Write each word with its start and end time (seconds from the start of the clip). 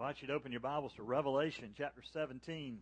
invite 0.00 0.22
you 0.22 0.28
to 0.28 0.32
open 0.32 0.50
your 0.50 0.62
Bibles 0.62 0.94
to 0.94 1.02
Revelation 1.02 1.74
chapter 1.76 2.00
17. 2.14 2.78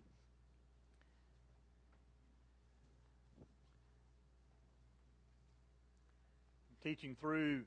I'm 6.70 6.76
teaching 6.84 7.16
through 7.20 7.62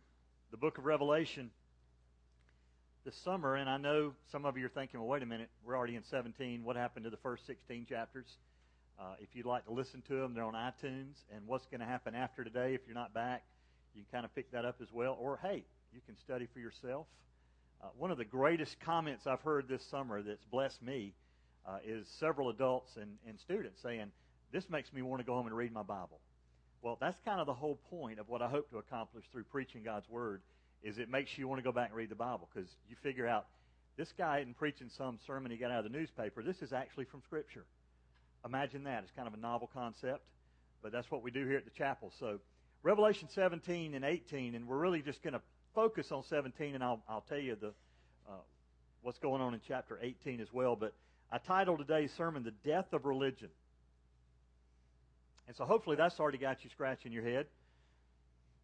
the 0.51 0.57
book 0.57 0.77
of 0.77 0.85
Revelation 0.85 1.49
this 3.03 3.13
summer, 3.13 3.55
and 3.55 3.69
I 3.69 3.75
know 3.75 4.13
some 4.31 4.45
of 4.45 4.57
you 4.57 4.67
are 4.67 4.69
thinking, 4.69 5.01
well, 5.01 5.09
wait 5.09 5.21
a 5.21 5.25
minute, 5.25 5.49
we're 5.65 5.75
already 5.75 5.97
in 5.97 6.03
17. 6.05 6.63
What 6.63 6.77
happened 6.77 7.03
to 7.03 7.09
the 7.09 7.17
first 7.17 7.45
16 7.45 7.87
chapters? 7.89 8.27
Uh, 8.97 9.15
if 9.19 9.27
you'd 9.33 9.45
like 9.45 9.65
to 9.65 9.73
listen 9.73 10.01
to 10.07 10.13
them, 10.15 10.33
they're 10.33 10.45
on 10.45 10.53
iTunes. 10.53 11.15
And 11.35 11.45
what's 11.45 11.65
going 11.65 11.81
to 11.81 11.85
happen 11.85 12.15
after 12.15 12.45
today, 12.45 12.73
if 12.73 12.79
you're 12.87 12.95
not 12.95 13.13
back, 13.13 13.43
you 13.93 14.03
can 14.03 14.19
kind 14.19 14.23
of 14.23 14.33
pick 14.33 14.49
that 14.53 14.63
up 14.63 14.77
as 14.81 14.93
well. 14.93 15.17
Or, 15.19 15.39
hey, 15.41 15.65
you 15.93 15.99
can 16.07 16.17
study 16.19 16.47
for 16.53 16.61
yourself. 16.61 17.05
Uh, 17.81 17.87
one 17.97 18.11
of 18.11 18.17
the 18.17 18.25
greatest 18.25 18.79
comments 18.81 19.25
I've 19.25 19.41
heard 19.41 19.67
this 19.67 19.83
summer 19.89 20.21
that's 20.21 20.45
blessed 20.45 20.83
me 20.83 21.13
uh, 21.67 21.77
is 21.83 22.07
several 22.19 22.49
adults 22.49 22.91
and, 22.95 23.17
and 23.27 23.39
students 23.39 23.81
saying, 23.81 24.11
This 24.51 24.69
makes 24.69 24.93
me 24.93 25.01
want 25.01 25.19
to 25.19 25.25
go 25.25 25.33
home 25.33 25.47
and 25.47 25.55
read 25.55 25.71
my 25.71 25.81
Bible. 25.81 26.19
Well, 26.83 26.97
that's 26.99 27.19
kind 27.25 27.39
of 27.39 27.47
the 27.47 27.53
whole 27.53 27.79
point 27.89 28.19
of 28.19 28.29
what 28.29 28.41
I 28.41 28.49
hope 28.49 28.69
to 28.71 28.77
accomplish 28.77 29.25
through 29.31 29.45
preaching 29.45 29.83
God's 29.83 30.07
Word 30.09 30.41
is 30.83 30.97
it 30.97 31.09
makes 31.09 31.37
you 31.37 31.47
want 31.47 31.59
to 31.59 31.63
go 31.63 31.71
back 31.71 31.89
and 31.89 31.97
read 31.97 32.09
the 32.09 32.15
Bible 32.15 32.49
because 32.53 32.69
you 32.89 32.95
figure 33.01 33.27
out 33.27 33.45
this 33.97 34.11
guy 34.17 34.39
isn't 34.39 34.57
preaching 34.57 34.89
some 34.97 35.19
sermon 35.25 35.51
he 35.51 35.57
got 35.57 35.71
out 35.71 35.85
of 35.85 35.91
the 35.91 35.97
newspaper. 35.97 36.43
This 36.43 36.61
is 36.61 36.73
actually 36.73 37.05
from 37.05 37.21
Scripture. 37.21 37.65
Imagine 38.45 38.83
that. 38.85 39.03
It's 39.03 39.11
kind 39.15 39.27
of 39.27 39.33
a 39.33 39.37
novel 39.37 39.69
concept, 39.73 40.23
but 40.81 40.91
that's 40.91 41.09
what 41.11 41.21
we 41.23 41.29
do 41.29 41.45
here 41.47 41.57
at 41.57 41.65
the 41.65 41.71
chapel. 41.71 42.11
So, 42.19 42.39
Revelation 42.83 43.27
17 43.33 43.93
and 43.93 44.03
18, 44.03 44.55
and 44.55 44.67
we're 44.67 44.79
really 44.79 45.03
just 45.03 45.21
going 45.21 45.33
to 45.33 45.41
focus 45.73 46.11
on 46.11 46.23
17, 46.23 46.75
and 46.75 46.83
I'll, 46.83 47.01
I'll 47.07 47.25
tell 47.27 47.39
you 47.39 47.55
the 47.59 47.73
uh, 48.29 48.33
what's 49.01 49.19
going 49.19 49.41
on 49.41 49.53
in 49.53 49.61
chapter 49.67 49.99
18 50.01 50.39
as 50.41 50.51
well. 50.51 50.75
But 50.75 50.93
I 51.31 51.37
titled 51.37 51.79
today's 51.79 52.11
sermon, 52.17 52.43
The 52.43 52.53
Death 52.69 52.93
of 52.93 53.05
Religion. 53.05 53.49
And 55.47 55.55
so 55.55 55.65
hopefully 55.65 55.95
that's 55.95 56.19
already 56.19 56.37
got 56.37 56.63
you 56.63 56.69
scratching 56.69 57.11
your 57.11 57.23
head. 57.23 57.45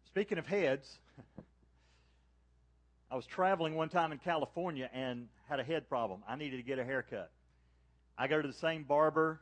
Speaking 0.06 0.38
of 0.38 0.46
heads, 0.46 0.86
I 3.10 3.16
was 3.16 3.26
traveling 3.26 3.74
one 3.74 3.88
time 3.88 4.12
in 4.12 4.18
California 4.18 4.88
and 4.92 5.28
had 5.48 5.60
a 5.60 5.64
head 5.64 5.88
problem. 5.88 6.22
I 6.28 6.36
needed 6.36 6.58
to 6.58 6.62
get 6.62 6.78
a 6.78 6.84
haircut. 6.84 7.30
I 8.16 8.26
go 8.26 8.40
to 8.40 8.48
the 8.48 8.54
same 8.54 8.84
barber 8.84 9.40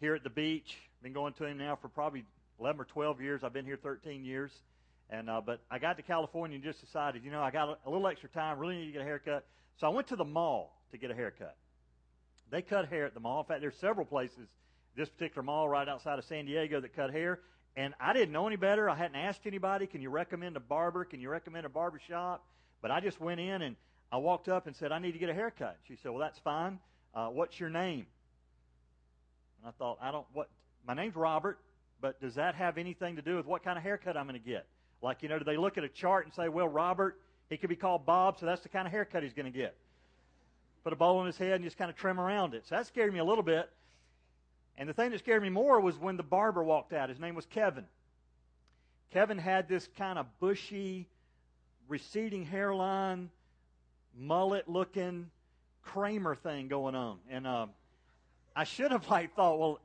here 0.00 0.14
at 0.14 0.22
the 0.22 0.30
beach. 0.30 0.76
Been 1.02 1.12
going 1.12 1.32
to 1.34 1.44
him 1.44 1.58
now 1.58 1.76
for 1.76 1.88
probably 1.88 2.24
11 2.58 2.80
or 2.80 2.84
12 2.84 3.20
years. 3.20 3.42
I've 3.42 3.52
been 3.52 3.64
here 3.64 3.78
13 3.82 4.24
years. 4.24 4.52
And 5.10 5.28
uh, 5.28 5.40
but 5.44 5.60
I 5.70 5.78
got 5.78 5.96
to 5.96 6.02
California 6.02 6.54
and 6.54 6.64
just 6.64 6.80
decided, 6.80 7.24
you 7.24 7.32
know, 7.32 7.42
I 7.42 7.50
got 7.50 7.80
a, 7.84 7.90
little 7.90 8.06
extra 8.06 8.28
time, 8.28 8.58
really 8.58 8.76
need 8.76 8.86
to 8.86 8.92
get 8.92 9.02
a 9.02 9.04
haircut. 9.04 9.44
So 9.76 9.86
I 9.86 9.90
went 9.90 10.06
to 10.08 10.16
the 10.16 10.24
mall 10.24 10.80
to 10.92 10.98
get 10.98 11.10
a 11.10 11.14
haircut. 11.14 11.56
They 12.50 12.62
cut 12.62 12.88
hair 12.88 13.06
at 13.06 13.14
the 13.14 13.20
mall. 13.20 13.40
In 13.40 13.46
fact, 13.46 13.60
there's 13.60 13.76
several 13.76 14.06
places, 14.06 14.48
this 14.96 15.08
particular 15.08 15.42
mall 15.42 15.68
right 15.68 15.88
outside 15.88 16.18
of 16.18 16.24
San 16.24 16.46
Diego, 16.46 16.80
that 16.80 16.94
cut 16.94 17.10
hair. 17.10 17.40
And 17.76 17.94
I 18.00 18.12
didn't 18.12 18.32
know 18.32 18.46
any 18.46 18.56
better. 18.56 18.88
I 18.88 18.96
hadn't 18.96 19.16
asked 19.16 19.42
anybody, 19.46 19.86
can 19.86 20.00
you 20.00 20.10
recommend 20.10 20.56
a 20.56 20.60
barber? 20.60 21.04
Can 21.04 21.20
you 21.20 21.28
recommend 21.28 21.66
a 21.66 21.68
barber 21.68 22.00
shop? 22.08 22.44
But 22.82 22.90
I 22.90 23.00
just 23.00 23.20
went 23.20 23.40
in 23.40 23.62
and 23.62 23.76
I 24.12 24.16
walked 24.16 24.48
up 24.48 24.66
and 24.66 24.74
said, 24.74 24.92
I 24.92 24.98
need 24.98 25.12
to 25.12 25.18
get 25.18 25.28
a 25.28 25.34
haircut. 25.34 25.78
She 25.86 25.96
said, 25.96 26.10
Well, 26.10 26.20
that's 26.20 26.38
fine. 26.40 26.78
Uh, 27.14 27.28
what's 27.28 27.58
your 27.58 27.70
name? 27.70 28.06
And 29.58 29.68
I 29.68 29.70
thought, 29.78 29.98
I 30.00 30.10
don't, 30.10 30.26
what, 30.32 30.48
my 30.86 30.94
name's 30.94 31.16
Robert, 31.16 31.58
but 32.00 32.20
does 32.20 32.36
that 32.36 32.54
have 32.54 32.78
anything 32.78 33.16
to 33.16 33.22
do 33.22 33.36
with 33.36 33.46
what 33.46 33.62
kind 33.62 33.76
of 33.76 33.84
haircut 33.84 34.16
I'm 34.16 34.26
going 34.26 34.40
to 34.40 34.46
get? 34.46 34.66
Like, 35.02 35.22
you 35.22 35.28
know, 35.28 35.38
do 35.38 35.44
they 35.44 35.56
look 35.56 35.78
at 35.78 35.84
a 35.84 35.88
chart 35.88 36.26
and 36.26 36.34
say, 36.34 36.48
well, 36.48 36.68
Robert, 36.68 37.18
he 37.48 37.56
could 37.56 37.70
be 37.70 37.76
called 37.76 38.04
Bob, 38.04 38.38
so 38.38 38.46
that's 38.46 38.62
the 38.62 38.68
kind 38.68 38.86
of 38.86 38.92
haircut 38.92 39.22
he's 39.22 39.32
going 39.32 39.50
to 39.50 39.58
get? 39.58 39.74
Put 40.84 40.92
a 40.92 40.96
bowl 40.96 41.20
in 41.20 41.26
his 41.26 41.36
head 41.36 41.52
and 41.52 41.64
just 41.64 41.78
kind 41.78 41.90
of 41.90 41.96
trim 41.96 42.20
around 42.20 42.54
it. 42.54 42.64
So 42.68 42.74
that 42.74 42.86
scared 42.86 43.12
me 43.12 43.18
a 43.18 43.24
little 43.24 43.44
bit. 43.44 43.70
And 44.78 44.88
the 44.88 44.94
thing 44.94 45.10
that 45.10 45.18
scared 45.18 45.42
me 45.42 45.50
more 45.50 45.80
was 45.80 45.98
when 45.98 46.16
the 46.16 46.22
barber 46.22 46.62
walked 46.62 46.92
out. 46.92 47.08
His 47.08 47.20
name 47.20 47.34
was 47.34 47.44
Kevin. 47.46 47.84
Kevin 49.12 49.38
had 49.38 49.68
this 49.68 49.88
kind 49.98 50.18
of 50.18 50.26
bushy, 50.38 51.06
receding 51.88 52.44
hairline, 52.44 53.30
mullet 54.16 54.68
looking 54.68 55.30
Kramer 55.82 56.34
thing 56.34 56.68
going 56.68 56.94
on. 56.94 57.18
And 57.28 57.46
um, 57.46 57.70
I 58.54 58.64
should 58.64 58.92
have 58.92 59.08
like 59.08 59.34
thought, 59.34 59.58
well, 59.58 59.80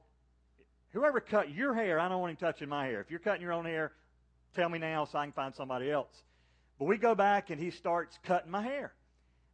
whoever 0.91 1.19
cut 1.19 1.49
your 1.49 1.73
hair, 1.73 1.99
I 1.99 2.07
don't 2.07 2.21
want 2.21 2.31
him 2.31 2.37
touching 2.37 2.69
my 2.69 2.85
hair. 2.85 3.01
If 3.01 3.09
you're 3.09 3.19
cutting 3.19 3.41
your 3.41 3.53
own 3.53 3.65
hair, 3.65 3.91
Tell 4.55 4.69
me 4.69 4.79
now 4.79 5.05
so 5.05 5.17
I 5.17 5.25
can 5.25 5.33
find 5.33 5.53
somebody 5.53 5.91
else. 5.91 6.23
But 6.79 6.85
we 6.85 6.97
go 6.97 7.15
back 7.15 7.49
and 7.49 7.59
he 7.59 7.71
starts 7.71 8.17
cutting 8.23 8.51
my 8.51 8.61
hair. 8.61 8.93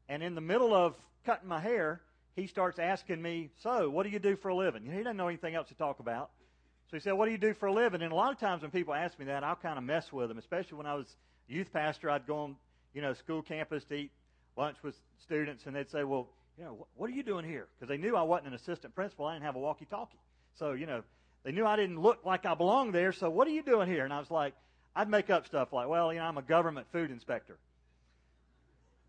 And 0.07 0.23
in 0.23 0.35
the 0.35 0.41
middle 0.41 0.73
of 0.73 0.95
cutting 1.25 1.47
my 1.47 1.59
hair, 1.59 2.01
he 2.35 2.47
starts 2.47 2.79
asking 2.79 3.22
me, 3.22 3.50
So, 3.61 3.90
what 3.90 4.03
do 4.03 4.09
you 4.09 4.19
do 4.19 4.35
for 4.35 4.50
a 4.50 4.56
living? 4.56 4.85
he 4.85 4.97
doesn't 5.03 5.17
know 5.17 5.28
anything 5.28 5.56
else 5.56 5.67
to 5.69 5.75
talk 5.75 6.00
about. 6.00 6.31
So 6.90 6.97
he 6.97 7.01
said, 7.01 7.13
What 7.13 7.25
do 7.25 7.31
you 7.31 7.38
do 7.38 7.53
for 7.53 7.67
a 7.67 7.73
living? 7.73 8.01
And 8.01 8.11
a 8.11 8.16
lot 8.16 8.31
of 8.31 8.40
times 8.40 8.61
when 8.61 8.72
people 8.72 8.94
ask 8.94 9.17
me 9.17 9.25
that, 9.25 9.44
I'll 9.44 9.56
kind 9.56 9.78
of 9.78 9.84
mess 9.84 10.11
with 10.11 10.29
them, 10.29 10.38
especially 10.38 10.78
when 10.78 10.88
I 10.88 10.95
was 10.95 11.07
youth 11.47 11.72
pastor. 11.73 12.09
I'd 12.09 12.28
go 12.28 12.38
on, 12.38 12.56
you 12.94 13.01
know, 13.01 13.13
school 13.13 13.41
campus 13.41 13.84
to 13.85 13.95
eat 13.95 14.11
lunch 14.57 14.78
with 14.84 14.95
students, 15.23 15.66
and 15.66 15.75
they'd 15.75 15.90
say, 15.90 16.03
Well, 16.03 16.28
you 16.57 16.63
know, 16.66 16.88
what 16.95 17.09
are 17.09 17.13
you 17.13 17.23
doing 17.23 17.45
here? 17.45 17.67
Because 17.79 17.90
they 17.90 17.97
knew 17.97 18.16
I 18.16 18.23
wasn't 18.23 18.50
an 18.50 18.53
assistant 18.56 18.94
principal. 18.94 19.25
I 19.25 19.34
didn't 19.34 19.45
have 19.45 19.56
a 19.56 19.59
walkie 19.59 19.85
talkie. 19.85 20.19
So, 20.59 20.73
you 20.73 20.85
know, 20.85 21.03
they 21.44 21.51
knew 21.51 21.66
I 21.66 21.75
didn't 21.75 22.00
look 22.00 22.19
like 22.25 22.45
I 22.45 22.53
belonged 22.53 22.94
there. 22.94 23.13
So, 23.13 23.29
what 23.29 23.47
are 23.47 23.51
you 23.51 23.63
doing 23.63 23.88
here? 23.88 24.03
And 24.03 24.13
I 24.13 24.19
was 24.19 24.29
like, 24.29 24.53
I'd 24.96 25.09
make 25.09 25.29
up 25.29 25.46
stuff 25.46 25.72
like, 25.72 25.88
well, 25.88 26.12
you 26.12 26.19
know, 26.19 26.25
I'm 26.25 26.38
a 26.38 26.41
government 26.41 26.88
food 26.91 27.12
inspector. 27.12 27.57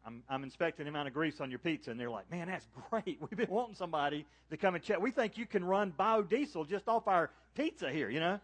I'm, 0.05 0.23
I'm 0.29 0.43
inspecting 0.43 0.85
the 0.85 0.91
amount 0.91 1.09
of 1.09 1.15
grease 1.15 1.41
on 1.41 1.51
your 1.51 1.59
pizza. 1.59 1.91
And 1.91 1.99
they're 1.99 2.11
like, 2.11 2.31
man, 2.31 2.49
that's 2.49 2.67
great. 2.91 3.19
We've 3.21 3.37
been 3.37 3.51
wanting 3.51 3.75
somebody 3.75 4.27
to 4.51 4.57
come 4.57 4.75
and 4.75 4.83
check. 4.83 5.01
We 5.01 5.11
think 5.11 5.39
you 5.39 5.47
can 5.47 5.65
run 5.65 5.93
biodiesel 5.99 6.69
just 6.69 6.89
off 6.89 7.07
our 7.07 7.31
pizza 7.55 7.91
here, 7.91 8.11
you 8.11 8.21
know? 8.21 8.41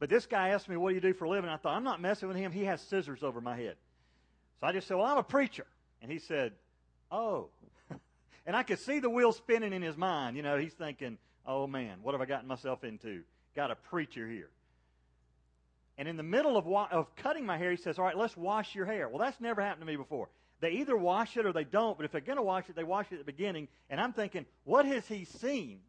But 0.00 0.10
this 0.10 0.26
guy 0.26 0.50
asked 0.50 0.68
me, 0.68 0.76
what 0.76 0.90
do 0.90 0.94
you 0.94 1.00
do 1.00 1.12
for 1.12 1.24
a 1.24 1.30
living? 1.30 1.50
I 1.50 1.56
thought, 1.56 1.76
I'm 1.76 1.84
not 1.84 2.00
messing 2.00 2.28
with 2.28 2.36
him. 2.36 2.52
He 2.52 2.64
has 2.64 2.80
scissors 2.80 3.22
over 3.22 3.40
my 3.40 3.56
head. 3.56 3.76
So 4.60 4.66
I 4.66 4.72
just 4.72 4.86
said, 4.86 4.96
well, 4.96 5.06
I'm 5.06 5.18
a 5.18 5.24
preacher. 5.24 5.66
And 6.02 6.10
he 6.10 6.18
said, 6.18 6.52
oh. 7.10 7.48
and 8.46 8.56
I 8.56 8.62
could 8.62 8.78
see 8.78 9.00
the 9.00 9.10
wheel 9.10 9.32
spinning 9.32 9.72
in 9.72 9.82
his 9.82 9.96
mind. 9.96 10.36
You 10.36 10.42
know, 10.42 10.56
he's 10.56 10.72
thinking, 10.72 11.18
oh, 11.46 11.66
man, 11.66 11.98
what 12.02 12.12
have 12.12 12.20
I 12.20 12.26
gotten 12.26 12.46
myself 12.46 12.84
into? 12.84 13.22
Got 13.58 13.72
a 13.72 13.74
preacher 13.74 14.24
here. 14.28 14.50
And 15.98 16.06
in 16.06 16.16
the 16.16 16.22
middle 16.22 16.56
of, 16.56 16.64
wa- 16.64 16.86
of 16.92 17.12
cutting 17.16 17.44
my 17.44 17.58
hair, 17.58 17.72
he 17.72 17.76
says, 17.76 17.98
All 17.98 18.04
right, 18.04 18.16
let's 18.16 18.36
wash 18.36 18.72
your 18.72 18.86
hair. 18.86 19.08
Well, 19.08 19.18
that's 19.18 19.40
never 19.40 19.60
happened 19.60 19.80
to 19.80 19.86
me 19.86 19.96
before. 19.96 20.28
They 20.60 20.70
either 20.74 20.96
wash 20.96 21.36
it 21.36 21.44
or 21.44 21.52
they 21.52 21.64
don't, 21.64 21.96
but 21.96 22.04
if 22.04 22.12
they're 22.12 22.20
going 22.20 22.36
to 22.36 22.42
wash 22.42 22.68
it, 22.68 22.76
they 22.76 22.84
wash 22.84 23.06
it 23.10 23.14
at 23.14 23.18
the 23.18 23.32
beginning. 23.32 23.66
And 23.90 24.00
I'm 24.00 24.12
thinking, 24.12 24.46
what 24.62 24.86
has 24.86 25.04
he 25.08 25.24
seen 25.24 25.80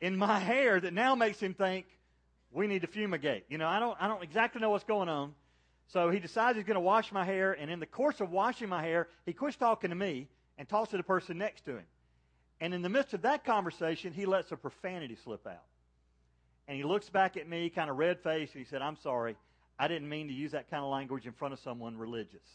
in 0.00 0.16
my 0.16 0.40
hair 0.40 0.80
that 0.80 0.92
now 0.92 1.14
makes 1.14 1.38
him 1.38 1.54
think 1.54 1.86
we 2.50 2.66
need 2.66 2.80
to 2.80 2.88
fumigate? 2.88 3.44
You 3.48 3.58
know, 3.58 3.68
I 3.68 3.78
don't, 3.78 3.96
I 4.00 4.08
don't 4.08 4.22
exactly 4.24 4.60
know 4.60 4.70
what's 4.70 4.82
going 4.82 5.08
on. 5.08 5.32
So 5.92 6.10
he 6.10 6.18
decides 6.18 6.56
he's 6.56 6.66
going 6.66 6.74
to 6.74 6.80
wash 6.80 7.12
my 7.12 7.24
hair, 7.24 7.52
and 7.52 7.70
in 7.70 7.78
the 7.78 7.86
course 7.86 8.20
of 8.20 8.32
washing 8.32 8.68
my 8.68 8.82
hair, 8.82 9.06
he 9.26 9.32
quits 9.32 9.56
talking 9.56 9.90
to 9.90 9.96
me 9.96 10.26
and 10.58 10.68
talks 10.68 10.90
to 10.90 10.96
the 10.96 11.04
person 11.04 11.38
next 11.38 11.66
to 11.66 11.76
him. 11.76 11.84
And 12.60 12.74
in 12.74 12.82
the 12.82 12.88
midst 12.88 13.14
of 13.14 13.22
that 13.22 13.44
conversation, 13.44 14.12
he 14.12 14.26
lets 14.26 14.50
a 14.50 14.56
profanity 14.56 15.16
slip 15.22 15.46
out. 15.46 15.62
And 16.66 16.76
he 16.76 16.82
looks 16.82 17.10
back 17.10 17.36
at 17.36 17.48
me, 17.48 17.68
kind 17.68 17.90
of 17.90 17.96
red 17.96 18.20
faced, 18.20 18.54
and 18.54 18.64
he 18.64 18.68
said, 18.68 18.80
I'm 18.80 18.96
sorry. 18.96 19.36
I 19.78 19.88
didn't 19.88 20.08
mean 20.08 20.28
to 20.28 20.34
use 20.34 20.52
that 20.52 20.70
kind 20.70 20.82
of 20.82 20.90
language 20.90 21.26
in 21.26 21.32
front 21.32 21.52
of 21.52 21.60
someone 21.60 21.98
religious. 21.98 22.46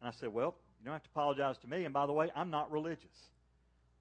And 0.00 0.08
I 0.08 0.12
said, 0.12 0.28
Well, 0.28 0.54
you 0.78 0.84
don't 0.84 0.94
have 0.94 1.02
to 1.02 1.10
apologize 1.12 1.58
to 1.58 1.68
me. 1.68 1.84
And 1.84 1.92
by 1.92 2.06
the 2.06 2.12
way, 2.12 2.30
I'm 2.36 2.50
not 2.50 2.70
religious. 2.70 3.06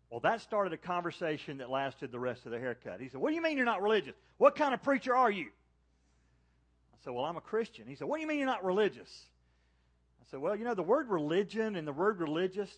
Well, 0.10 0.20
that 0.22 0.42
started 0.42 0.72
a 0.72 0.78
conversation 0.78 1.58
that 1.58 1.70
lasted 1.70 2.12
the 2.12 2.20
rest 2.20 2.46
of 2.46 2.52
the 2.52 2.60
haircut. 2.60 3.02
He 3.02 3.10
said, 3.10 3.20
What 3.20 3.30
do 3.30 3.36
you 3.36 3.42
mean 3.42 3.58
you're 3.58 3.66
not 3.66 3.82
religious? 3.82 4.14
What 4.38 4.56
kind 4.56 4.74
of 4.74 4.84
preacher 4.84 5.16
are 5.16 5.32
you? 5.32 5.48
I 5.48 6.98
said, 7.04 7.14
Well, 7.14 7.26
I'm 7.26 7.38
a 7.38 7.42
Christian. 7.42 7.88
He 7.88 7.96
said, 7.96 8.08
What 8.08 8.18
do 8.18 8.22
you 8.22 8.28
mean 8.28 8.38
you're 8.40 8.48
not 8.48 8.64
religious? 8.64 9.26
I 10.22 10.30
said, 10.30 10.40
Well, 10.40 10.56
you 10.56 10.66
know, 10.66 10.76
the 10.76 10.84
word 10.84 11.10
religion 11.10 11.76
and 11.76 11.88
the 11.88 11.94
word 11.94 12.20
religious, 12.20 12.70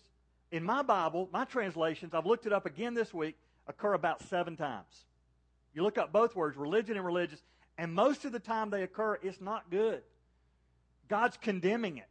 in 0.50 0.64
my 0.64 0.82
Bible, 0.82 1.28
my 1.32 1.44
translations, 1.44 2.14
I've 2.14 2.26
looked 2.26 2.46
it 2.46 2.52
up 2.52 2.66
again 2.66 2.94
this 2.94 3.12
week, 3.12 3.36
occur 3.66 3.92
about 3.92 4.22
seven 4.22 4.56
times. 4.56 5.04
You 5.74 5.82
look 5.82 5.98
up 5.98 6.12
both 6.12 6.34
words, 6.34 6.56
religion 6.56 6.96
and 6.96 7.06
religious, 7.06 7.40
and 7.78 7.94
most 7.94 8.24
of 8.24 8.32
the 8.32 8.40
time 8.40 8.70
they 8.70 8.82
occur, 8.82 9.18
it's 9.22 9.40
not 9.40 9.70
good. 9.70 10.02
God's 11.08 11.36
condemning 11.36 11.98
it. 11.98 12.08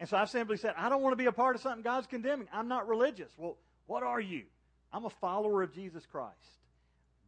And 0.00 0.08
so 0.08 0.16
I've 0.16 0.30
simply 0.30 0.56
said, 0.56 0.74
I 0.76 0.88
don't 0.88 1.02
want 1.02 1.12
to 1.12 1.16
be 1.16 1.26
a 1.26 1.32
part 1.32 1.54
of 1.54 1.62
something 1.62 1.82
God's 1.82 2.06
condemning. 2.06 2.48
I'm 2.52 2.68
not 2.68 2.88
religious. 2.88 3.30
Well, 3.36 3.56
what 3.86 4.02
are 4.02 4.20
you? 4.20 4.44
I'm 4.92 5.04
a 5.04 5.10
follower 5.10 5.62
of 5.62 5.72
Jesus 5.72 6.04
Christ. 6.06 6.36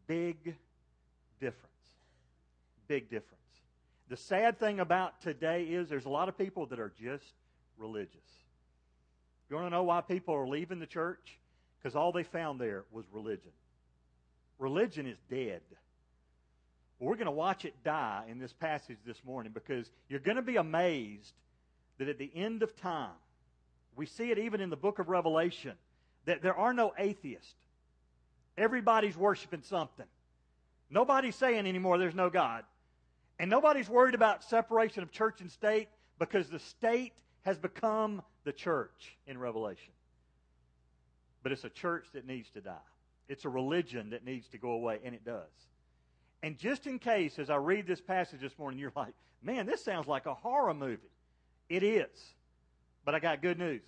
Big 0.06 0.56
difference. 1.41 1.73
Big 2.88 3.11
difference. 3.11 3.40
The 4.08 4.17
sad 4.17 4.58
thing 4.58 4.81
about 4.81 5.23
today 5.23 5.64
is 5.64 5.88
there's 5.88 6.05
a 6.05 6.11
lot 6.11 6.29
of 6.29 6.37
people 6.37 6.67
that 6.67 6.79
are 6.79 6.93
just 7.00 7.32
religious. 7.79 8.11
You 9.49 9.56
want 9.56 9.67
to 9.67 9.70
know 9.70 9.85
why 9.85 10.00
people 10.00 10.35
are 10.35 10.47
leaving 10.47 10.79
the 10.79 10.87
church? 10.87 11.38
Because 11.79 11.97
all 11.97 12.12
they 12.12 12.23
found 12.23 12.61
there 12.61 12.85
was 12.90 13.05
religion. 13.12 13.52
Religion 14.64 15.06
is 15.06 15.19
dead. 15.28 15.61
We're 16.99 17.16
going 17.16 17.26
to 17.26 17.32
watch 17.32 17.66
it 17.66 17.75
die 17.84 18.25
in 18.31 18.38
this 18.38 18.55
passage 18.55 18.96
this 19.05 19.22
morning 19.22 19.52
because 19.52 19.90
you're 20.08 20.20
going 20.20 20.38
to 20.38 20.43
be 20.43 20.56
amazed 20.56 21.34
that 21.99 22.08
at 22.08 22.19
the 22.19 22.31
end 22.34 22.62
of 22.62 22.75
time, 22.75 23.12
we 23.94 24.06
see 24.06 24.31
it 24.31 24.38
even 24.38 24.62
in 24.62 24.70
the 24.70 24.76
book 24.76 25.00
of 25.00 25.11
Revelation, 25.11 25.72
that 26.25 26.40
there 26.40 26.55
are 26.55 26.72
no 26.72 26.94
atheists. 26.99 27.52
Everybody's 28.56 29.19
worshiping 29.19 29.61
something. 29.62 30.06
Nobody's 30.88 31.37
saying 31.37 31.66
anymore 31.66 31.99
there's 31.99 32.14
no 32.14 32.31
God. 32.31 32.64
And 33.38 33.50
nobody's 33.50 33.90
worried 33.90 34.14
about 34.14 34.43
separation 34.44 35.02
of 35.02 35.11
church 35.11 35.43
and 35.43 35.52
state 35.52 35.88
because 36.19 36.49
the 36.49 36.58
state 36.58 37.12
has 37.43 37.58
become 37.58 38.22
the 38.44 38.52
church 38.52 39.19
in 39.26 39.37
Revelation. 39.37 39.93
But 41.43 41.52
it's 41.52 41.64
a 41.64 41.69
church 41.69 42.06
that 42.14 42.26
needs 42.26 42.49
to 42.52 42.62
die. 42.62 42.78
It's 43.29 43.44
a 43.44 43.49
religion 43.49 44.11
that 44.11 44.25
needs 44.25 44.49
to 44.49 44.59
go 44.59 44.73
away, 44.73 45.00
and 45.05 45.15
it 45.15 45.25
does. 45.25 45.50
And 46.43 46.59
just 46.59 46.87
in 46.87 46.99
case, 46.99 47.38
as 47.38 47.49
I 47.49 47.56
read 47.56 47.87
this 47.87 48.00
passage 48.00 48.41
this 48.41 48.59
morning, 48.59 48.79
you're 48.79 48.93
like, 48.94 49.15
man, 49.43 49.67
this 49.67 49.82
sounds 49.85 50.06
like 50.06 50.26
a 50.26 50.35
horror 50.35 50.75
movie. 50.75 51.11
It 51.69 51.82
is. 51.82 52.35
But 53.05 53.15
I 53.15 53.19
got 53.21 53.43
good 53.43 53.59
news, 53.59 53.82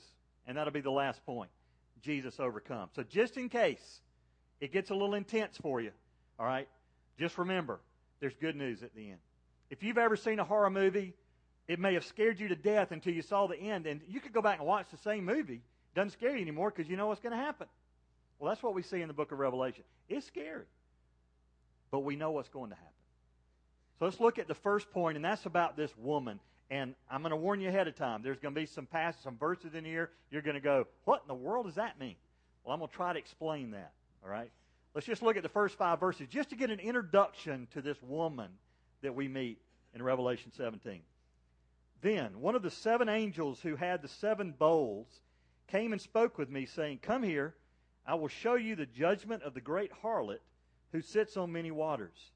and 0.47 0.57
that'll 0.57 0.73
be 0.73 0.81
the 0.81 0.91
last 0.91 1.25
point. 1.27 1.51
Jesus 2.03 2.39
overcomes. 2.41 2.93
So 2.95 3.03
just 3.03 3.37
in 3.37 3.49
case 3.49 4.01
it 4.61 4.73
gets 4.73 4.91
a 4.91 4.95
little 4.95 5.15
intense 5.15 5.57
for 5.59 5.81
you, 5.81 5.91
all 6.39 6.47
right, 6.47 6.69
just 7.19 7.39
remember 7.39 7.81
there's 8.21 8.35
good 8.37 8.57
news 8.57 8.83
at 8.83 8.95
the 8.95 9.11
end. 9.11 9.19
If 9.71 9.83
you've 9.83 9.99
ever 9.99 10.17
seen 10.17 10.39
a 10.39 10.45
horror 10.45 10.71
movie, 10.71 11.15
it 11.69 11.81
may 11.81 11.95
have 11.95 12.05
scared 12.05 12.39
you 12.39 12.49
to 12.49 12.57
death 12.57 12.93
until 12.93 13.13
you 13.13 13.23
saw 13.23 13.47
the 13.47 13.59
end, 13.59 13.87
and 13.87 14.01
you 14.07 14.21
could 14.21 14.33
go 14.33 14.41
back 14.41 14.59
and 14.59 14.67
watch 14.67 14.87
the 14.91 14.99
same 14.99 15.25
movie. 15.25 15.55
It 15.55 15.95
doesn't 15.95 16.13
scare 16.13 16.37
you 16.37 16.43
anymore 16.43 16.73
because 16.75 16.89
you 16.89 16.97
know 16.97 17.09
what's 17.09 17.21
going 17.21 17.33
to 17.33 17.43
happen. 17.43 17.67
Well, 18.39 18.51
that's 18.51 18.63
what 18.63 18.75
we 18.75 18.83
see 18.83 19.01
in 19.01 19.09
the 19.09 19.15
book 19.15 19.33
of 19.33 19.39
Revelation. 19.39 19.85
It's 20.09 20.27
scary, 20.27 20.67
but 21.91 22.01
we 22.01 22.17
know 22.17 22.33
what's 22.33 22.49
going 22.49 22.71
to 22.71 22.77
happen. 22.77 22.93
So 23.99 24.05
let's 24.05 24.21
look 24.21 24.39
at 24.39 24.47
the 24.47 24.55
first 24.55 24.91
point, 24.91 25.17
and 25.17 25.25
that's 25.25 25.47
about 25.47 25.77
this 25.77 25.91
woman. 25.97 26.39
And 26.69 26.95
I'm 27.11 27.23
going 27.23 27.31
to 27.31 27.37
warn 27.37 27.61
you 27.61 27.69
ahead 27.69 27.89
of 27.89 27.97
time. 27.97 28.23
There's 28.23 28.39
going 28.39 28.55
to 28.55 28.61
be 28.61 28.67
some 28.67 28.87
passages, 28.87 29.23
some 29.23 29.39
verses 29.39 29.75
in 29.75 29.85
here. 29.85 30.11
You're 30.31 30.43
going 30.43 30.55
to 30.55 30.61
go, 30.61 30.87
what 31.05 31.23
in 31.23 31.29
the 31.29 31.35
world 31.35 31.67
does 31.67 31.77
that 31.77 31.99
mean? 31.99 32.17
Well, 32.65 32.75
I'm 32.75 32.81
going 32.81 32.91
to 32.91 32.97
try 32.97 33.13
to 33.13 33.19
explain 33.19 33.71
that. 33.71 33.93
All 34.23 34.31
right? 34.31 34.51
Let's 34.95 35.07
just 35.07 35.23
look 35.23 35.37
at 35.37 35.43
the 35.43 35.49
first 35.49 35.79
five 35.79 36.01
verses 36.01 36.27
just 36.29 36.51
to 36.51 36.57
get 36.57 36.71
an 36.71 36.81
introduction 36.81 37.69
to 37.73 37.81
this 37.81 37.97
woman 38.03 38.49
that 39.03 39.15
we 39.15 39.29
meet 39.29 39.59
in 39.95 40.03
Revelation 40.03 40.53
17. 40.57 41.01
Then 42.03 42.41
one 42.41 42.55
of 42.55 42.63
the 42.63 42.71
seven 42.71 43.09
angels 43.09 43.61
who 43.61 43.77
had 43.77 44.03
the 44.03 44.09
seven 44.09 44.53
bowls 44.59 45.07
came 45.69 45.93
and 45.93 46.01
spoke 46.01 46.39
with 46.39 46.51
me, 46.51 46.67
saying, 46.67 46.99
Come 47.03 47.23
here, 47.23 47.55
I 48.07 48.15
will 48.15 48.29
show 48.29 48.55
you 48.55 48.77
the 48.77 48.87
judgment 48.87 49.43
of 49.43 49.55
the 49.55 49.61
great 49.61 49.93
harlot 49.93 50.43
who 50.93 51.01
sits 51.01 51.37
on 51.37 51.53
many 51.53 51.71
waters, 51.71 52.31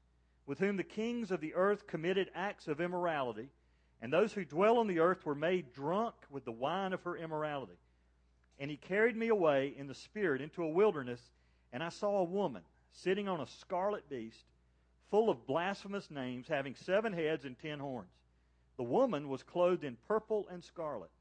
with 0.45 0.59
whom 0.59 0.77
the 0.77 0.83
kings 0.83 1.31
of 1.31 1.39
the 1.39 1.53
earth 1.53 1.87
committed 1.87 2.29
acts 2.35 2.67
of 2.67 2.81
immorality 2.81 3.49
and 4.01 4.11
those 4.11 4.33
who 4.33 4.43
dwell 4.43 4.79
on 4.79 4.87
the 4.87 4.99
earth 4.99 5.25
were 5.25 5.35
made 5.35 5.73
drunk 5.73 6.15
with 6.29 6.43
the 6.43 6.51
wine 6.51 6.91
of 6.91 7.03
her 7.03 7.15
immorality. 7.15 7.77
And 8.59 8.71
he 8.71 8.77
carried 8.77 9.15
me 9.15 9.27
away 9.27 9.73
in 9.77 9.87
the 9.87 9.93
Spirit 9.93 10.41
into 10.41 10.63
a 10.63 10.69
wilderness, 10.69 11.21
and 11.71 11.83
I 11.83 11.89
saw 11.89 12.17
a 12.17 12.23
woman 12.23 12.63
sitting 12.91 13.27
on 13.27 13.39
a 13.39 13.47
scarlet 13.47 14.09
beast, 14.09 14.45
full 15.09 15.29
of 15.29 15.45
blasphemous 15.45 16.09
names, 16.09 16.47
having 16.47 16.75
seven 16.75 17.13
heads 17.13 17.45
and 17.45 17.57
ten 17.59 17.79
horns. 17.79 18.11
The 18.77 18.83
woman 18.83 19.29
was 19.29 19.43
clothed 19.43 19.83
in 19.83 19.97
purple 20.07 20.47
and 20.49 20.63
scarlet, 20.63 21.11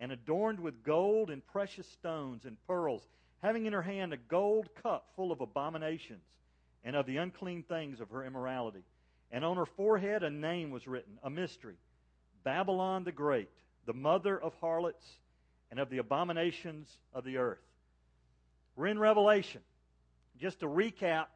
and 0.00 0.10
adorned 0.10 0.58
with 0.58 0.82
gold 0.82 1.30
and 1.30 1.46
precious 1.46 1.86
stones 1.86 2.46
and 2.46 2.56
pearls, 2.66 3.06
having 3.42 3.66
in 3.66 3.72
her 3.72 3.82
hand 3.82 4.12
a 4.12 4.16
gold 4.16 4.68
cup 4.82 5.08
full 5.16 5.32
of 5.32 5.40
abominations 5.40 6.22
and 6.84 6.96
of 6.96 7.06
the 7.06 7.16
unclean 7.16 7.62
things 7.62 8.00
of 8.00 8.10
her 8.10 8.24
immorality. 8.24 8.84
And 9.30 9.44
on 9.44 9.56
her 9.56 9.66
forehead 9.66 10.22
a 10.22 10.30
name 10.30 10.70
was 10.70 10.86
written, 10.86 11.18
a 11.22 11.30
mystery 11.30 11.76
Babylon 12.44 13.04
the 13.04 13.12
Great, 13.12 13.50
the 13.86 13.92
mother 13.92 14.40
of 14.40 14.54
harlots 14.60 15.06
and 15.70 15.78
of 15.78 15.90
the 15.90 15.98
abominations 15.98 16.98
of 17.12 17.24
the 17.24 17.38
earth. 17.38 17.62
We're 18.76 18.86
in 18.86 18.98
Revelation. 18.98 19.60
Just 20.40 20.60
to 20.60 20.66
recap 20.66 21.26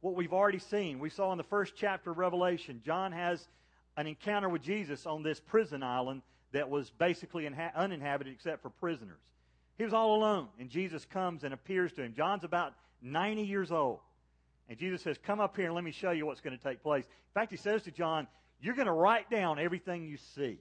what 0.00 0.14
we've 0.14 0.32
already 0.32 0.58
seen, 0.58 0.98
we 0.98 1.10
saw 1.10 1.32
in 1.32 1.38
the 1.38 1.44
first 1.44 1.74
chapter 1.76 2.10
of 2.10 2.18
Revelation, 2.18 2.82
John 2.84 3.12
has 3.12 3.48
an 3.96 4.06
encounter 4.06 4.48
with 4.48 4.62
Jesus 4.62 5.06
on 5.06 5.22
this 5.22 5.40
prison 5.40 5.82
island 5.82 6.22
that 6.52 6.68
was 6.68 6.90
basically 6.90 7.48
uninhabited 7.74 8.32
except 8.32 8.62
for 8.62 8.70
prisoners. 8.70 9.20
He 9.80 9.84
was 9.84 9.94
all 9.94 10.14
alone, 10.14 10.48
and 10.58 10.68
Jesus 10.68 11.06
comes 11.06 11.42
and 11.42 11.54
appears 11.54 11.90
to 11.94 12.02
him. 12.02 12.12
John's 12.12 12.44
about 12.44 12.74
90 13.00 13.44
years 13.44 13.72
old. 13.72 14.00
And 14.68 14.76
Jesus 14.76 15.00
says, 15.00 15.16
Come 15.16 15.40
up 15.40 15.56
here 15.56 15.64
and 15.64 15.74
let 15.74 15.82
me 15.82 15.90
show 15.90 16.10
you 16.10 16.26
what's 16.26 16.42
going 16.42 16.54
to 16.54 16.62
take 16.62 16.82
place. 16.82 17.06
In 17.06 17.32
fact, 17.32 17.50
he 17.50 17.56
says 17.56 17.80
to 17.84 17.90
John, 17.90 18.26
you're 18.60 18.74
going 18.74 18.88
to 18.88 18.92
write 18.92 19.30
down 19.30 19.58
everything 19.58 20.04
you 20.04 20.18
see. 20.18 20.58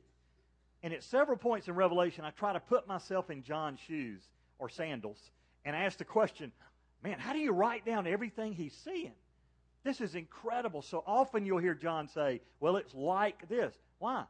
And 0.83 0.93
at 0.93 1.03
several 1.03 1.37
points 1.37 1.67
in 1.67 1.75
Revelation, 1.75 2.23
I 2.23 2.29
try 2.29 2.53
to 2.53 2.61
put 2.61 2.87
myself 2.87 3.29
in 3.29 3.43
John's 3.43 3.81
shoes 3.81 4.21
or 4.57 4.69
sandals 4.69 5.19
and 5.65 5.75
ask 5.75 5.97
the 5.97 6.05
question, 6.05 6.53
man, 7.03 7.19
how 7.19 7.33
do 7.33 7.39
you 7.39 7.51
write 7.51 7.85
down 7.85 8.07
everything 8.07 8.53
he's 8.53 8.73
seeing? 8.85 9.11
This 9.83 9.99
is 9.99 10.15
incredible. 10.15 10.81
So 10.81 11.03
often 11.05 11.45
you'll 11.45 11.57
hear 11.57 11.75
John 11.75 12.07
say, 12.07 12.39
well, 12.61 12.77
it's 12.77 12.93
like 12.93 13.49
this. 13.49 13.75
Why? 13.97 14.23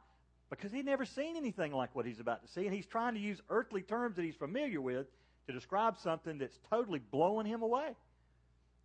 Because 0.49 0.71
he'd 0.71 0.85
never 0.85 1.05
seen 1.05 1.35
anything 1.37 1.71
like 1.71 1.95
what 1.95 2.05
he's 2.05 2.19
about 2.19 2.41
to 2.45 2.51
see, 2.51 2.65
and 2.65 2.73
he's 2.73 2.85
trying 2.85 3.13
to 3.13 3.19
use 3.19 3.41
earthly 3.49 3.81
terms 3.81 4.15
that 4.15 4.23
he's 4.23 4.35
familiar 4.35 4.81
with 4.81 5.05
to 5.47 5.53
describe 5.53 5.97
something 5.97 6.37
that's 6.37 6.57
totally 6.69 6.99
blowing 6.99 7.45
him 7.45 7.61
away. 7.61 7.95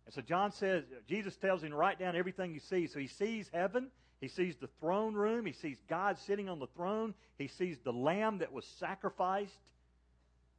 And 0.05 0.13
so 0.13 0.21
John 0.21 0.51
says, 0.51 0.83
Jesus 1.07 1.35
tells 1.35 1.63
him 1.63 1.71
to 1.71 1.75
write 1.75 1.99
down 1.99 2.15
everything 2.15 2.53
you 2.53 2.59
see. 2.59 2.85
So 2.85 2.99
he 2.99 3.07
sees 3.07 3.49
heaven, 3.51 3.89
he 4.21 4.27
sees 4.27 4.55
the 4.55 4.69
throne 4.79 5.13
room. 5.13 5.45
He 5.45 5.51
sees 5.51 5.77
God 5.87 6.17
sitting 6.17 6.49
on 6.49 6.59
the 6.59 6.67
throne. 6.67 7.13
He 7.37 7.47
sees 7.47 7.77
the 7.83 7.93
lamb 7.93 8.39
that 8.39 8.51
was 8.51 8.65
sacrificed 8.65 9.59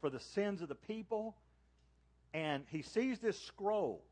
for 0.01 0.11
the 0.11 0.21
sins 0.21 0.63
of 0.63 0.69
the 0.69 0.75
people. 0.75 1.35
And 2.35 2.65
he 2.69 2.83
sees 2.83 3.19
this 3.19 3.41
scroll. 3.41 4.03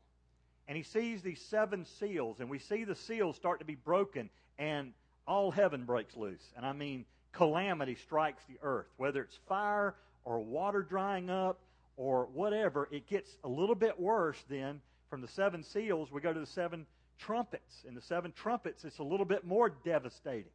And 0.67 0.75
he 0.75 0.83
sees 0.83 1.21
these 1.21 1.41
seven 1.41 1.85
seals. 1.85 2.39
And 2.39 2.49
we 2.49 2.59
see 2.59 2.83
the 2.83 2.95
seals 2.95 3.35
start 3.35 3.59
to 3.59 3.65
be 3.65 3.75
broken. 3.75 4.29
And 4.57 4.93
all 5.27 5.51
heaven 5.51 5.85
breaks 5.85 6.15
loose. 6.15 6.43
And 6.55 6.65
I 6.65 6.73
mean, 6.73 7.05
calamity 7.33 7.95
strikes 7.95 8.41
the 8.47 8.57
earth. 8.61 8.87
Whether 8.97 9.21
it's 9.21 9.37
fire 9.47 9.95
or 10.23 10.39
water 10.39 10.81
drying 10.81 11.29
up 11.29 11.59
or 11.97 12.27
whatever, 12.33 12.87
it 12.91 13.07
gets 13.07 13.29
a 13.43 13.49
little 13.49 13.75
bit 13.75 13.99
worse 13.99 14.41
then. 14.49 14.81
From 15.09 15.21
the 15.21 15.27
seven 15.29 15.63
seals, 15.63 16.11
we 16.11 16.21
go 16.21 16.33
to 16.33 16.39
the 16.39 16.45
seven 16.47 16.85
trumpets. 17.19 17.83
In 17.87 17.95
the 17.95 18.01
seven 18.01 18.33
trumpets, 18.33 18.83
it's 18.83 18.99
a 18.99 19.03
little 19.03 19.25
bit 19.25 19.45
more 19.45 19.69
devastating. 19.69 20.51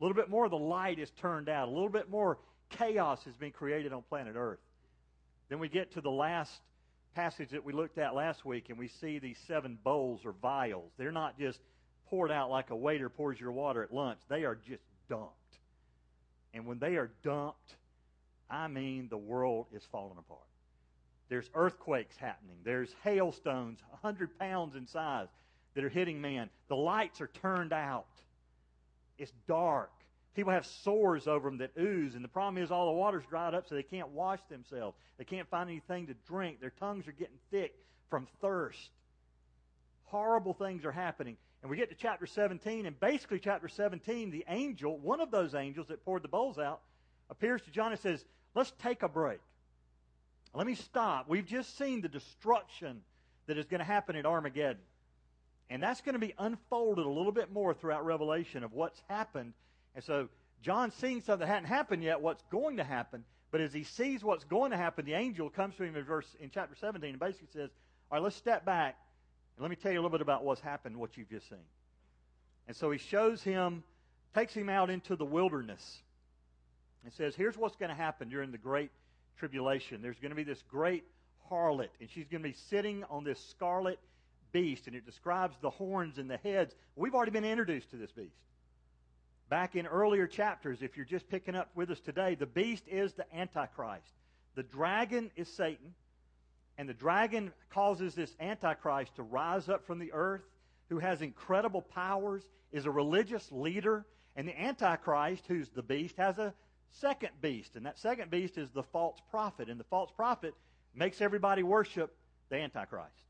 A 0.00 0.04
little 0.04 0.16
bit 0.16 0.30
more 0.30 0.48
the 0.48 0.56
light 0.56 0.98
is 0.98 1.10
turned 1.20 1.48
out. 1.48 1.68
A 1.68 1.70
little 1.70 1.90
bit 1.90 2.08
more 2.08 2.38
chaos 2.70 3.22
has 3.24 3.34
been 3.34 3.50
created 3.50 3.92
on 3.92 4.02
planet 4.08 4.34
Earth. 4.36 4.60
Then 5.48 5.58
we 5.58 5.68
get 5.68 5.92
to 5.94 6.00
the 6.00 6.10
last 6.10 6.52
passage 7.14 7.50
that 7.50 7.64
we 7.64 7.72
looked 7.72 7.98
at 7.98 8.14
last 8.14 8.44
week, 8.44 8.70
and 8.70 8.78
we 8.78 8.88
see 8.88 9.18
these 9.18 9.36
seven 9.46 9.76
bowls 9.82 10.20
or 10.24 10.32
vials. 10.40 10.90
They're 10.96 11.12
not 11.12 11.38
just 11.38 11.58
poured 12.10 12.30
out 12.30 12.50
like 12.50 12.70
a 12.70 12.76
waiter 12.76 13.08
pours 13.08 13.40
your 13.40 13.52
water 13.52 13.82
at 13.82 13.94
lunch, 13.94 14.18
they 14.28 14.44
are 14.44 14.56
just 14.56 14.82
dumped. 15.08 15.34
And 16.52 16.66
when 16.66 16.78
they 16.78 16.96
are 16.96 17.10
dumped, 17.22 17.76
I 18.50 18.68
mean 18.68 19.08
the 19.08 19.16
world 19.16 19.66
is 19.72 19.86
falling 19.90 20.18
apart. 20.18 20.40
There's 21.28 21.48
earthquakes 21.54 22.16
happening. 22.16 22.56
There's 22.64 22.92
hailstones, 23.04 23.78
100 23.90 24.36
pounds 24.38 24.74
in 24.74 24.86
size 24.86 25.28
that 25.74 25.84
are 25.84 25.88
hitting 25.88 26.20
man. 26.20 26.50
The 26.68 26.74
lights 26.74 27.20
are 27.20 27.30
turned 27.40 27.72
out. 27.72 28.06
It's 29.16 29.32
dark. 29.46 29.92
People 30.34 30.52
have 30.52 30.66
sores 30.66 31.28
over 31.28 31.48
them 31.48 31.58
that 31.58 31.70
ooze, 31.78 32.14
and 32.14 32.24
the 32.24 32.28
problem 32.28 32.62
is 32.62 32.70
all 32.70 32.86
the 32.86 32.98
water's 32.98 33.24
dried 33.28 33.54
up, 33.54 33.68
so 33.68 33.74
they 33.74 33.82
can't 33.82 34.08
wash 34.08 34.40
themselves. 34.48 34.96
They 35.18 35.24
can't 35.24 35.48
find 35.48 35.70
anything 35.70 36.06
to 36.08 36.14
drink. 36.26 36.60
Their 36.60 36.72
tongues 36.80 37.06
are 37.06 37.12
getting 37.12 37.38
thick 37.50 37.74
from 38.08 38.26
thirst. 38.40 38.90
Horrible 40.10 40.54
things 40.54 40.84
are 40.84 40.92
happening. 40.92 41.36
And 41.62 41.70
we 41.70 41.76
get 41.76 41.88
to 41.90 41.94
chapter 41.94 42.26
17, 42.26 42.86
and 42.86 42.98
basically, 42.98 43.38
chapter 43.38 43.68
17, 43.68 44.30
the 44.30 44.44
angel, 44.48 44.98
one 44.98 45.20
of 45.20 45.30
those 45.30 45.54
angels 45.54 45.88
that 45.88 46.04
poured 46.04 46.22
the 46.22 46.28
bowls 46.28 46.58
out, 46.58 46.80
appears 47.28 47.62
to 47.62 47.70
John 47.70 47.92
and 47.92 48.00
says, 48.00 48.24
Let's 48.54 48.72
take 48.82 49.04
a 49.04 49.08
break. 49.08 49.38
Let 50.52 50.66
me 50.66 50.74
stop. 50.74 51.28
We've 51.28 51.46
just 51.46 51.78
seen 51.78 52.00
the 52.00 52.08
destruction 52.08 53.02
that 53.46 53.56
is 53.56 53.66
going 53.66 53.78
to 53.78 53.84
happen 53.84 54.16
at 54.16 54.26
Armageddon. 54.26 54.82
And 55.68 55.80
that's 55.80 56.00
going 56.00 56.14
to 56.14 56.18
be 56.18 56.34
unfolded 56.36 57.06
a 57.06 57.08
little 57.08 57.30
bit 57.30 57.52
more 57.52 57.72
throughout 57.72 58.04
Revelation 58.04 58.64
of 58.64 58.72
what's 58.72 59.00
happened. 59.08 59.52
And 59.94 60.02
so 60.02 60.28
John's 60.62 60.94
seeing 60.94 61.20
something 61.20 61.46
that 61.46 61.52
hadn't 61.52 61.68
happened 61.68 62.02
yet, 62.02 62.20
what's 62.20 62.42
going 62.50 62.78
to 62.78 62.84
happen. 62.84 63.22
But 63.52 63.60
as 63.60 63.72
he 63.72 63.84
sees 63.84 64.24
what's 64.24 64.42
going 64.42 64.72
to 64.72 64.76
happen, 64.76 65.04
the 65.04 65.14
angel 65.14 65.48
comes 65.50 65.76
to 65.76 65.84
him 65.84 65.94
in 65.94 66.02
verse 66.04 66.26
in 66.40 66.50
chapter 66.52 66.74
17 66.74 67.10
and 67.10 67.20
basically 67.20 67.48
says, 67.52 67.70
All 68.10 68.16
right, 68.16 68.24
let's 68.24 68.34
step 68.34 68.64
back 68.64 68.96
let 69.60 69.70
me 69.70 69.76
tell 69.76 69.92
you 69.92 69.98
a 69.98 70.02
little 70.02 70.10
bit 70.10 70.22
about 70.22 70.44
what's 70.44 70.60
happened, 70.60 70.96
what 70.96 71.16
you've 71.16 71.28
just 71.28 71.48
seen. 71.48 71.58
And 72.66 72.76
so 72.76 72.90
he 72.90 72.98
shows 72.98 73.42
him, 73.42 73.82
takes 74.34 74.54
him 74.54 74.68
out 74.68 74.90
into 74.90 75.16
the 75.16 75.24
wilderness, 75.24 75.98
and 77.04 77.12
says, 77.12 77.34
Here's 77.34 77.56
what's 77.56 77.76
going 77.76 77.90
to 77.90 77.96
happen 77.96 78.28
during 78.28 78.52
the 78.52 78.58
great 78.58 78.90
tribulation. 79.38 80.02
There's 80.02 80.18
going 80.18 80.30
to 80.30 80.36
be 80.36 80.44
this 80.44 80.62
great 80.70 81.04
harlot, 81.50 81.88
and 82.00 82.08
she's 82.10 82.26
going 82.28 82.42
to 82.42 82.48
be 82.48 82.56
sitting 82.68 83.04
on 83.10 83.24
this 83.24 83.40
scarlet 83.50 83.98
beast, 84.52 84.86
and 84.86 84.96
it 84.96 85.04
describes 85.04 85.56
the 85.60 85.70
horns 85.70 86.18
and 86.18 86.30
the 86.30 86.36
heads. 86.38 86.74
We've 86.96 87.14
already 87.14 87.32
been 87.32 87.44
introduced 87.44 87.90
to 87.90 87.96
this 87.96 88.10
beast. 88.12 88.34
back 89.48 89.74
in 89.74 89.86
earlier 89.86 90.26
chapters, 90.26 90.78
if 90.80 90.96
you're 90.96 91.06
just 91.06 91.28
picking 91.28 91.56
up 91.56 91.70
with 91.74 91.90
us 91.90 92.00
today, 92.00 92.36
the 92.36 92.46
beast 92.46 92.84
is 92.88 93.12
the 93.14 93.26
Antichrist. 93.36 94.12
The 94.54 94.62
dragon 94.62 95.30
is 95.36 95.48
Satan, 95.48 95.94
and 96.80 96.88
the 96.88 96.94
dragon 96.94 97.52
causes 97.68 98.14
this 98.14 98.34
Antichrist 98.40 99.14
to 99.16 99.22
rise 99.22 99.68
up 99.68 99.86
from 99.86 99.98
the 99.98 100.14
earth, 100.14 100.40
who 100.88 100.98
has 100.98 101.20
incredible 101.20 101.82
powers, 101.82 102.42
is 102.72 102.86
a 102.86 102.90
religious 102.90 103.52
leader, 103.52 104.06
and 104.34 104.48
the 104.48 104.58
Antichrist, 104.58 105.44
who's 105.46 105.68
the 105.68 105.82
beast, 105.82 106.16
has 106.16 106.38
a 106.38 106.54
second 106.92 107.32
beast, 107.42 107.76
and 107.76 107.84
that 107.84 107.98
second 107.98 108.30
beast 108.30 108.56
is 108.56 108.70
the 108.70 108.82
false 108.82 109.18
prophet, 109.30 109.68
and 109.68 109.78
the 109.78 109.84
false 109.84 110.10
prophet 110.10 110.54
makes 110.94 111.20
everybody 111.20 111.62
worship 111.62 112.16
the 112.48 112.56
Antichrist. 112.56 113.26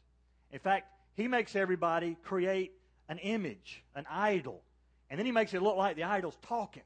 In 0.52 0.61
fact, 0.61 0.87
he 1.16 1.26
makes 1.26 1.57
everybody 1.57 2.16
create 2.23 2.71
an 3.09 3.19
image, 3.19 3.83
an 3.97 4.07
idol, 4.09 4.62
and 5.11 5.19
then 5.19 5.26
he 5.26 5.33
makes 5.33 5.54
it 5.54 5.61
look 5.61 5.76
like 5.76 5.97
the 5.97 6.04
idol's 6.04 6.38
talking. 6.42 6.85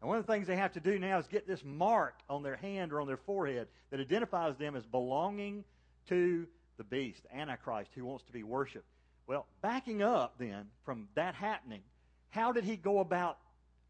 And 0.00 0.08
one 0.08 0.16
of 0.16 0.26
the 0.26 0.32
things 0.32 0.46
they 0.46 0.56
have 0.56 0.72
to 0.72 0.80
do 0.80 0.98
now 0.98 1.18
is 1.18 1.26
get 1.26 1.46
this 1.46 1.62
mark 1.62 2.14
on 2.30 2.42
their 2.42 2.56
hand 2.56 2.94
or 2.94 3.02
on 3.02 3.06
their 3.06 3.18
forehead 3.18 3.68
that 3.90 4.00
identifies 4.00 4.56
them 4.56 4.74
as 4.74 4.86
belonging 4.86 5.64
to 6.08 6.46
the 6.76 6.84
beast, 6.84 7.22
Antichrist, 7.34 7.90
who 7.94 8.04
wants 8.04 8.24
to 8.24 8.32
be 8.32 8.42
worshiped. 8.42 8.86
Well, 9.26 9.46
backing 9.60 10.02
up 10.02 10.34
then 10.38 10.66
from 10.84 11.08
that 11.14 11.34
happening, 11.34 11.82
how 12.30 12.52
did 12.52 12.64
he 12.64 12.76
go 12.76 13.00
about 13.00 13.38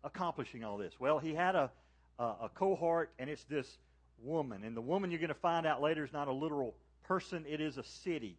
accomplishing 0.02 0.64
all 0.64 0.76
this? 0.78 0.94
Well, 0.98 1.18
he 1.18 1.34
had 1.34 1.54
a, 1.54 1.70
a, 2.18 2.24
a 2.24 2.50
cohort, 2.54 3.10
and 3.18 3.28
it's 3.30 3.44
this 3.44 3.78
woman. 4.22 4.64
And 4.64 4.76
the 4.76 4.80
woman 4.80 5.10
you're 5.10 5.20
going 5.20 5.28
to 5.28 5.34
find 5.34 5.66
out 5.66 5.80
later 5.80 6.04
is 6.04 6.12
not 6.12 6.28
a 6.28 6.32
literal 6.32 6.74
person, 7.04 7.44
it 7.48 7.60
is 7.60 7.78
a 7.78 7.84
city. 7.84 8.36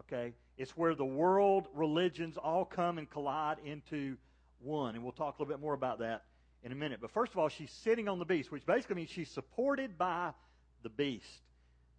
Okay? 0.00 0.32
It's 0.56 0.76
where 0.76 0.94
the 0.94 1.04
world 1.04 1.66
religions 1.74 2.36
all 2.36 2.64
come 2.64 2.98
and 2.98 3.08
collide 3.08 3.56
into 3.64 4.16
one. 4.60 4.94
And 4.94 5.02
we'll 5.02 5.12
talk 5.12 5.38
a 5.38 5.42
little 5.42 5.52
bit 5.52 5.60
more 5.60 5.74
about 5.74 5.98
that 6.00 6.24
in 6.62 6.72
a 6.72 6.74
minute. 6.74 6.98
But 7.00 7.10
first 7.10 7.32
of 7.32 7.38
all, 7.38 7.48
she's 7.48 7.70
sitting 7.70 8.08
on 8.08 8.18
the 8.18 8.24
beast, 8.24 8.50
which 8.50 8.66
basically 8.66 8.96
means 8.96 9.10
she's 9.10 9.30
supported 9.30 9.98
by 9.98 10.32
the 10.82 10.88
beast. 10.88 11.26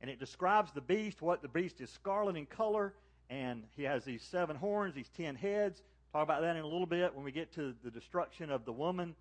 And 0.05 0.11
it 0.11 0.19
describes 0.19 0.71
the 0.71 0.81
beast, 0.81 1.19
what 1.19 1.41
the 1.41 1.47
beast 1.47 1.81
is 1.81 1.89
scarlet 1.89 2.35
in 2.35 2.45
color, 2.45 2.93
and 3.27 3.63
he 3.75 3.81
has 3.81 4.05
these 4.05 4.21
seven 4.21 4.55
horns, 4.55 4.93
these 4.93 5.09
ten 5.17 5.33
heads. 5.33 5.81
Talk 6.13 6.21
about 6.21 6.41
that 6.41 6.55
in 6.55 6.61
a 6.61 6.67
little 6.67 6.85
bit 6.85 7.15
when 7.15 7.25
we 7.25 7.31
get 7.31 7.51
to 7.55 7.73
the 7.83 7.89
destruction 7.89 8.51
of 8.51 8.65
the 8.65 8.71
woman. 8.71 9.15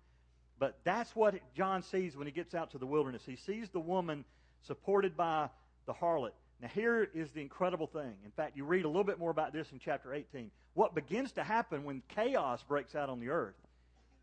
But 0.59 0.77
that's 0.83 1.15
what 1.15 1.33
John 1.55 1.81
sees 1.81 2.15
when 2.15 2.27
he 2.27 2.31
gets 2.31 2.53
out 2.53 2.69
to 2.73 2.77
the 2.77 2.85
wilderness. 2.85 3.23
He 3.25 3.35
sees 3.35 3.67
the 3.69 3.79
woman 3.79 4.25
supported 4.61 5.17
by 5.17 5.49
the 5.87 5.93
harlot. 5.95 6.33
Now, 6.61 6.67
here 6.67 7.09
is 7.15 7.31
the 7.31 7.41
incredible 7.41 7.87
thing. 7.87 8.13
In 8.23 8.29
fact, 8.37 8.55
you 8.55 8.63
read 8.63 8.85
a 8.85 8.87
little 8.87 9.03
bit 9.03 9.17
more 9.17 9.31
about 9.31 9.53
this 9.53 9.71
in 9.71 9.79
chapter 9.79 10.13
18. 10.13 10.51
What 10.75 10.93
begins 10.93 11.31
to 11.31 11.43
happen 11.43 11.83
when 11.83 12.03
chaos 12.09 12.61
breaks 12.61 12.93
out 12.93 13.09
on 13.09 13.19
the 13.19 13.29
earth 13.29 13.55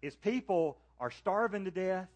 is 0.01 0.15
people 0.15 0.79
are 1.01 1.11
starving 1.11 1.65
to 1.65 1.73
death. 1.73 2.07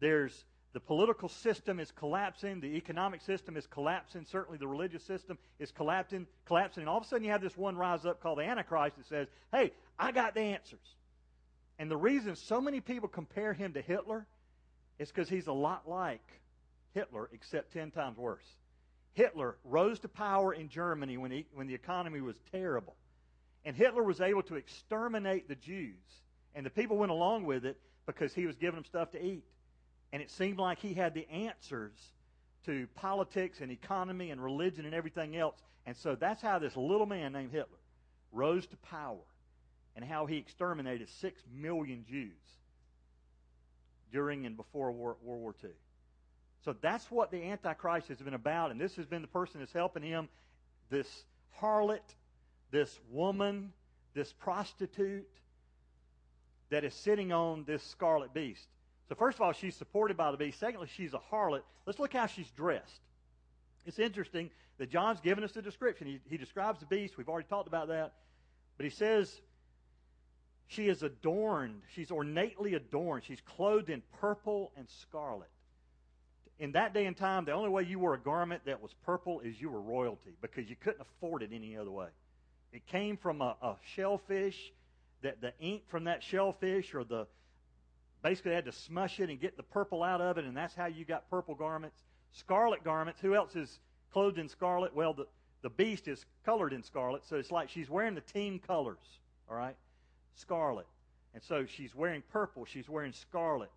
There's 0.00 0.44
the 0.72 0.80
political 0.80 1.28
system 1.28 1.80
is 1.80 1.90
collapsing. 1.90 2.60
The 2.60 2.76
economic 2.76 3.22
system 3.22 3.56
is 3.56 3.66
collapsing. 3.66 4.24
Certainly, 4.24 4.58
the 4.58 4.68
religious 4.68 5.02
system 5.02 5.36
is 5.58 5.72
collapsing. 5.72 6.26
Collapsing. 6.46 6.82
And 6.82 6.88
all 6.88 6.98
of 6.98 7.04
a 7.04 7.06
sudden, 7.06 7.24
you 7.24 7.32
have 7.32 7.42
this 7.42 7.56
one 7.56 7.76
rise 7.76 8.06
up 8.06 8.22
called 8.22 8.38
the 8.38 8.44
Antichrist 8.44 8.96
that 8.96 9.06
says, 9.06 9.28
"Hey, 9.50 9.72
I 9.98 10.12
got 10.12 10.34
the 10.34 10.40
answers." 10.40 10.96
And 11.78 11.90
the 11.90 11.96
reason 11.96 12.36
so 12.36 12.60
many 12.60 12.80
people 12.80 13.08
compare 13.08 13.52
him 13.52 13.72
to 13.72 13.80
Hitler 13.80 14.26
is 14.98 15.08
because 15.08 15.28
he's 15.28 15.46
a 15.46 15.52
lot 15.52 15.88
like 15.88 16.22
Hitler, 16.94 17.28
except 17.32 17.72
ten 17.72 17.90
times 17.90 18.18
worse. 18.18 18.44
Hitler 19.14 19.56
rose 19.64 19.98
to 20.00 20.08
power 20.08 20.52
in 20.52 20.68
Germany 20.68 21.16
when, 21.16 21.30
he, 21.30 21.46
when 21.52 21.66
the 21.66 21.74
economy 21.74 22.20
was 22.20 22.36
terrible. 22.52 22.94
And 23.64 23.74
Hitler 23.74 24.02
was 24.02 24.20
able 24.20 24.42
to 24.44 24.54
exterminate 24.54 25.48
the 25.48 25.56
Jews. 25.56 25.96
And 26.54 26.64
the 26.64 26.70
people 26.70 26.96
went 26.96 27.10
along 27.10 27.44
with 27.44 27.64
it 27.64 27.78
because 28.06 28.32
he 28.32 28.46
was 28.46 28.56
giving 28.56 28.76
them 28.76 28.84
stuff 28.84 29.10
to 29.12 29.24
eat. 29.24 29.44
And 30.12 30.22
it 30.22 30.30
seemed 30.30 30.58
like 30.58 30.78
he 30.78 30.94
had 30.94 31.14
the 31.14 31.28
answers 31.30 31.92
to 32.66 32.86
politics 32.94 33.60
and 33.60 33.70
economy 33.70 34.30
and 34.30 34.42
religion 34.42 34.84
and 34.84 34.94
everything 34.94 35.36
else. 35.36 35.56
And 35.86 35.96
so 35.96 36.14
that's 36.14 36.42
how 36.42 36.58
this 36.58 36.76
little 36.76 37.06
man 37.06 37.32
named 37.32 37.52
Hitler 37.52 37.78
rose 38.32 38.66
to 38.66 38.76
power 38.78 39.18
and 39.96 40.04
how 40.04 40.26
he 40.26 40.36
exterminated 40.36 41.08
six 41.08 41.42
million 41.52 42.04
Jews 42.08 42.32
during 44.12 44.46
and 44.46 44.56
before 44.56 44.92
World 44.92 45.18
War 45.22 45.54
II. 45.62 45.70
So 46.64 46.74
that's 46.80 47.10
what 47.10 47.30
the 47.30 47.42
Antichrist 47.42 48.08
has 48.08 48.18
been 48.18 48.34
about, 48.34 48.70
and 48.70 48.80
this 48.80 48.96
has 48.96 49.06
been 49.06 49.22
the 49.22 49.28
person 49.28 49.60
that's 49.60 49.72
helping 49.72 50.02
him 50.02 50.28
this 50.90 51.24
harlot, 51.60 52.00
this 52.70 52.98
woman, 53.10 53.72
this 54.12 54.32
prostitute 54.32 55.28
that 56.68 56.84
is 56.84 56.94
sitting 56.94 57.32
on 57.32 57.64
this 57.64 57.82
scarlet 57.82 58.34
beast. 58.34 58.66
So, 59.10 59.14
first 59.16 59.36
of 59.36 59.42
all, 59.42 59.52
she's 59.52 59.76
supported 59.76 60.16
by 60.16 60.30
the 60.30 60.38
beast. 60.38 60.58
Secondly, 60.58 60.88
she's 60.96 61.12
a 61.12 61.20
harlot. 61.30 61.60
Let's 61.84 61.98
look 61.98 62.14
how 62.14 62.26
she's 62.26 62.50
dressed. 62.52 63.02
It's 63.84 63.98
interesting 63.98 64.50
that 64.78 64.88
John's 64.88 65.20
given 65.20 65.44
us 65.44 65.52
the 65.52 65.60
description. 65.60 66.06
He, 66.06 66.20
he 66.30 66.38
describes 66.38 66.80
the 66.80 66.86
beast. 66.86 67.18
We've 67.18 67.28
already 67.28 67.48
talked 67.48 67.68
about 67.68 67.88
that. 67.88 68.14
But 68.78 68.84
he 68.84 68.90
says 68.90 69.30
she 70.68 70.88
is 70.88 71.02
adorned. 71.02 71.82
She's 71.94 72.10
ornately 72.10 72.74
adorned. 72.74 73.24
She's 73.24 73.42
clothed 73.42 73.90
in 73.90 74.02
purple 74.20 74.72
and 74.78 74.88
scarlet 74.88 75.50
in 76.60 76.72
that 76.72 76.92
day 76.92 77.06
and 77.06 77.16
time, 77.16 77.46
the 77.46 77.52
only 77.52 77.70
way 77.70 77.82
you 77.82 77.98
wore 77.98 78.12
a 78.12 78.18
garment 78.18 78.66
that 78.66 78.82
was 78.82 78.92
purple 79.06 79.40
is 79.40 79.58
you 79.60 79.70
were 79.70 79.80
royalty 79.80 80.36
because 80.42 80.68
you 80.68 80.76
couldn't 80.76 81.00
afford 81.00 81.42
it 81.42 81.50
any 81.52 81.76
other 81.76 81.90
way. 81.90 82.08
It 82.72 82.86
came 82.86 83.16
from 83.16 83.40
a, 83.40 83.56
a 83.62 83.76
shellfish, 83.96 84.72
that 85.22 85.40
the 85.40 85.52
ink 85.58 85.82
from 85.88 86.04
that 86.04 86.22
shellfish 86.22 86.94
or 86.94 87.02
the 87.02 87.26
basically 88.22 88.52
had 88.52 88.64
to 88.66 88.72
smush 88.72 89.20
it 89.20 89.30
and 89.30 89.40
get 89.40 89.56
the 89.56 89.62
purple 89.62 90.02
out 90.02 90.20
of 90.20 90.38
it, 90.38 90.44
and 90.44 90.56
that's 90.56 90.74
how 90.74 90.86
you 90.86 91.04
got 91.04 91.28
purple 91.30 91.54
garments. 91.54 92.02
Scarlet 92.32 92.84
garments. 92.84 93.20
Who 93.20 93.34
else 93.34 93.56
is 93.56 93.78
clothed 94.12 94.38
in 94.38 94.48
scarlet? 94.48 94.94
Well, 94.94 95.14
the, 95.14 95.26
the 95.62 95.70
beast 95.70 96.08
is 96.08 96.24
colored 96.44 96.72
in 96.72 96.82
scarlet, 96.82 97.24
so 97.24 97.36
it's 97.36 97.50
like 97.50 97.68
she's 97.68 97.90
wearing 97.90 98.14
the 98.14 98.20
team 98.20 98.58
colors, 98.58 99.18
all 99.50 99.56
right? 99.56 99.76
Scarlet. 100.34 100.86
And 101.34 101.42
so 101.42 101.64
she's 101.64 101.94
wearing 101.94 102.22
purple, 102.32 102.64
she's 102.64 102.88
wearing 102.88 103.12
scarlet. 103.12 103.70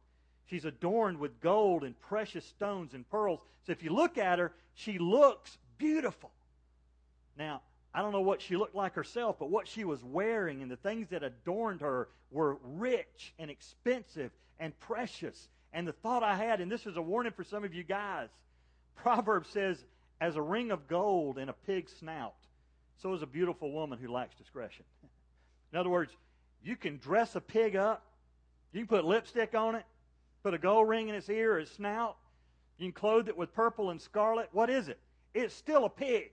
She's 0.45 0.65
adorned 0.65 1.19
with 1.19 1.39
gold 1.39 1.83
and 1.83 1.99
precious 2.01 2.45
stones 2.45 2.93
and 2.93 3.09
pearls. 3.09 3.39
So 3.65 3.71
if 3.71 3.81
you 3.81 3.91
look 3.91 4.17
at 4.17 4.39
her, 4.39 4.51
she 4.75 4.97
looks 4.97 5.57
beautiful. 5.77 6.31
Now, 7.37 7.61
I 7.93 8.01
don't 8.01 8.11
know 8.11 8.21
what 8.21 8.41
she 8.41 8.57
looked 8.57 8.75
like 8.75 8.95
herself, 8.95 9.37
but 9.39 9.49
what 9.49 9.67
she 9.67 9.83
was 9.83 10.03
wearing 10.03 10.61
and 10.61 10.71
the 10.71 10.77
things 10.77 11.09
that 11.09 11.23
adorned 11.23 11.81
her 11.81 12.09
were 12.31 12.57
rich 12.63 13.33
and 13.37 13.51
expensive 13.51 14.31
and 14.59 14.77
precious. 14.79 15.47
And 15.73 15.87
the 15.87 15.93
thought 15.93 16.23
I 16.23 16.35
had, 16.35 16.59
and 16.59 16.71
this 16.71 16.85
is 16.85 16.97
a 16.97 17.01
warning 17.01 17.33
for 17.33 17.43
some 17.43 17.63
of 17.63 17.73
you 17.73 17.83
guys 17.83 18.29
Proverbs 18.95 19.49
says, 19.49 19.83
as 20.21 20.35
a 20.35 20.41
ring 20.41 20.71
of 20.71 20.87
gold 20.87 21.37
in 21.37 21.49
a 21.49 21.53
pig's 21.53 21.93
snout, 21.99 22.35
so 23.01 23.13
is 23.13 23.21
a 23.21 23.27
beautiful 23.27 23.71
woman 23.71 23.99
who 23.99 24.11
lacks 24.11 24.35
discretion. 24.35 24.85
In 25.73 25.79
other 25.79 25.89
words, 25.89 26.15
you 26.63 26.75
can 26.75 26.97
dress 26.97 27.35
a 27.35 27.41
pig 27.41 27.75
up, 27.75 28.05
you 28.71 28.81
can 28.81 28.87
put 28.87 29.05
lipstick 29.05 29.55
on 29.55 29.75
it, 29.75 29.83
put 30.43 30.53
a 30.53 30.57
gold 30.57 30.87
ring 30.87 31.09
in 31.09 31.15
its 31.15 31.29
ear 31.29 31.55
or 31.55 31.59
its 31.59 31.71
snout. 31.71 32.15
You 32.77 32.85
can 32.85 32.93
clothe 32.93 33.27
it 33.27 33.35
with 33.35 33.53
purple 33.53 33.89
and 33.89 34.01
scarlet. 34.01 34.49
What 34.51 34.69
is 34.69 34.87
it? 34.87 34.99
It's 35.33 35.53
still 35.53 35.85
a 35.85 35.89
pig. 35.89 36.31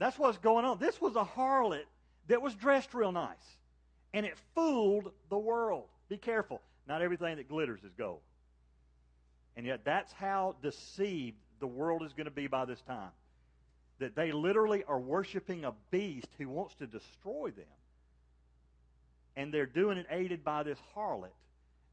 That's 0.00 0.18
what's 0.18 0.38
going 0.38 0.64
on. 0.64 0.78
This 0.80 1.00
was 1.00 1.14
a 1.14 1.24
harlot 1.24 1.84
that 2.26 2.42
was 2.42 2.54
dressed 2.54 2.92
real 2.94 3.12
nice. 3.12 3.36
And 4.12 4.26
it 4.26 4.34
fooled 4.56 5.12
the 5.28 5.38
world. 5.38 5.84
Be 6.08 6.16
careful. 6.16 6.60
Not 6.88 7.02
everything 7.02 7.36
that 7.36 7.48
glitters 7.48 7.84
is 7.84 7.92
gold. 7.96 8.18
And 9.56 9.64
yet, 9.64 9.84
that's 9.84 10.12
how 10.12 10.56
deceived 10.62 11.36
the 11.60 11.68
world 11.68 12.02
is 12.02 12.12
going 12.12 12.24
to 12.24 12.32
be 12.32 12.48
by 12.48 12.64
this 12.64 12.80
time. 12.80 13.10
That 14.00 14.16
they 14.16 14.32
literally 14.32 14.82
are 14.88 14.98
worshiping 14.98 15.64
a 15.64 15.74
beast 15.92 16.28
who 16.38 16.48
wants 16.48 16.74
to 16.76 16.86
destroy 16.88 17.50
them. 17.50 17.64
And 19.36 19.54
they're 19.54 19.66
doing 19.66 19.98
it 19.98 20.06
aided 20.10 20.42
by 20.42 20.64
this 20.64 20.78
harlot 20.96 21.30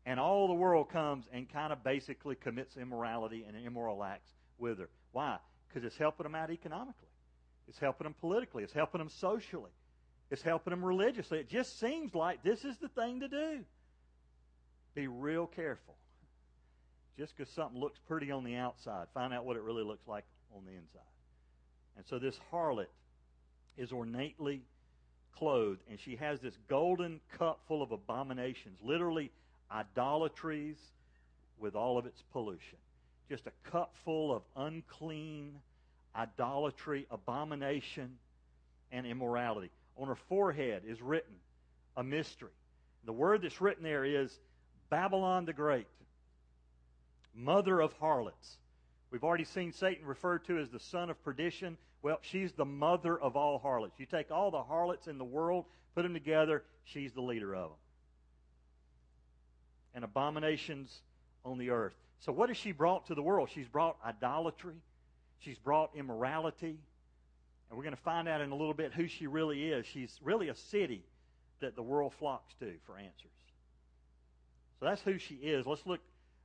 and 0.07 0.21
all 0.21 0.47
the 0.47 0.53
world 0.53 0.89
comes 0.89 1.25
and 1.33 1.51
kind 1.51 1.73
of 1.73 1.83
basically 1.83 2.35
commits 2.35 2.77
immorality 2.77 3.43
and 3.45 3.57
immoral 3.57 4.01
acts 4.05 4.29
with 4.57 4.79
her. 4.79 4.87
Why? 5.11 5.37
Because 5.67 5.83
it's 5.83 5.97
helping 5.97 6.23
them 6.23 6.33
out 6.33 6.49
economically. 6.49 7.06
It's 7.67 7.79
helping 7.79 8.05
them 8.05 8.15
politically. 8.19 8.63
It's 8.63 8.73
helping 8.73 8.99
them 8.99 9.09
socially. 9.09 9.71
It's 10.29 10.41
helping 10.41 10.71
them 10.71 10.83
religiously. 10.83 11.39
It 11.39 11.49
just 11.49 11.79
seems 11.79 12.13
like 12.13 12.43
this 12.43 12.65
is 12.65 12.77
the 12.77 12.89
thing 12.89 13.21
to 13.21 13.27
do. 13.27 13.59
Be 14.93 15.07
real 15.07 15.47
careful. 15.47 15.95
Just 17.17 17.35
because 17.35 17.51
something 17.53 17.79
looks 17.79 17.99
pretty 18.07 18.31
on 18.31 18.43
the 18.43 18.55
outside, 18.55 19.07
find 19.13 19.33
out 19.33 19.45
what 19.45 19.57
it 19.57 19.63
really 19.63 19.83
looks 19.83 20.07
like 20.07 20.25
on 20.55 20.63
the 20.65 20.71
inside. 20.71 21.01
And 21.95 22.05
so 22.05 22.19
this 22.19 22.39
harlot 22.51 22.87
is 23.75 23.91
ornately 23.91 24.61
clothed, 25.35 25.81
and 25.89 25.99
she 25.99 26.15
has 26.15 26.39
this 26.39 26.57
golden 26.67 27.19
cup 27.37 27.59
full 27.67 27.81
of 27.81 27.91
abominations, 27.91 28.79
literally 28.83 29.31
idolatries 29.71 30.77
with 31.59 31.75
all 31.75 31.97
of 31.97 32.05
its 32.05 32.23
pollution. 32.31 32.77
Just 33.29 33.47
a 33.47 33.69
cup 33.69 33.95
full 34.03 34.33
of 34.33 34.43
unclean 34.55 35.59
idolatry, 36.17 37.05
abomination, 37.11 38.17
and 38.91 39.05
immorality. 39.05 39.69
On 39.97 40.07
her 40.07 40.15
forehead 40.15 40.83
is 40.87 41.01
written 41.01 41.35
a 41.95 42.03
mystery. 42.03 42.51
The 43.05 43.13
word 43.13 43.41
that's 43.41 43.61
written 43.61 43.83
there 43.83 44.05
is 44.05 44.37
Babylon 44.89 45.45
the 45.45 45.53
Great, 45.53 45.87
mother 47.33 47.79
of 47.79 47.93
harlots. 47.93 48.57
We've 49.11 49.23
already 49.23 49.45
seen 49.45 49.71
Satan 49.71 50.05
referred 50.05 50.45
to 50.45 50.59
as 50.59 50.69
the 50.69 50.79
son 50.79 51.09
of 51.09 51.23
perdition. 51.23 51.77
Well, 52.01 52.19
she's 52.21 52.51
the 52.51 52.65
mother 52.65 53.17
of 53.17 53.35
all 53.35 53.59
harlots. 53.59 53.99
You 53.99 54.05
take 54.05 54.31
all 54.31 54.51
the 54.51 54.63
harlots 54.63 55.07
in 55.07 55.17
the 55.17 55.23
world, 55.23 55.65
put 55.95 56.03
them 56.03 56.13
together, 56.13 56.63
she's 56.83 57.13
the 57.13 57.21
leader 57.21 57.55
of 57.55 57.69
them. 57.69 57.77
And 59.95 60.03
abominations 60.03 61.01
on 61.43 61.57
the 61.57 61.69
earth. 61.71 61.95
So, 62.19 62.31
what 62.31 62.49
has 62.49 62.57
she 62.57 62.71
brought 62.71 63.07
to 63.07 63.15
the 63.15 63.21
world? 63.21 63.49
She's 63.53 63.67
brought 63.67 63.97
idolatry, 64.05 64.75
she's 65.39 65.57
brought 65.57 65.91
immorality. 65.95 66.79
And 67.69 67.77
we're 67.77 67.83
going 67.83 67.95
to 67.95 68.01
find 68.01 68.27
out 68.27 68.41
in 68.41 68.51
a 68.51 68.55
little 68.55 68.73
bit 68.73 68.93
who 68.93 69.07
she 69.07 69.27
really 69.27 69.69
is. 69.69 69.85
She's 69.85 70.17
really 70.23 70.49
a 70.49 70.55
city 70.55 71.03
that 71.59 71.75
the 71.75 71.81
world 71.81 72.13
flocks 72.19 72.53
to 72.59 72.73
for 72.85 72.97
answers. 72.97 73.31
So 74.79 74.85
that's 74.85 75.01
who 75.01 75.17
she 75.17 75.35
is. 75.35 75.65
Let's 75.65 75.85
look 75.85 75.99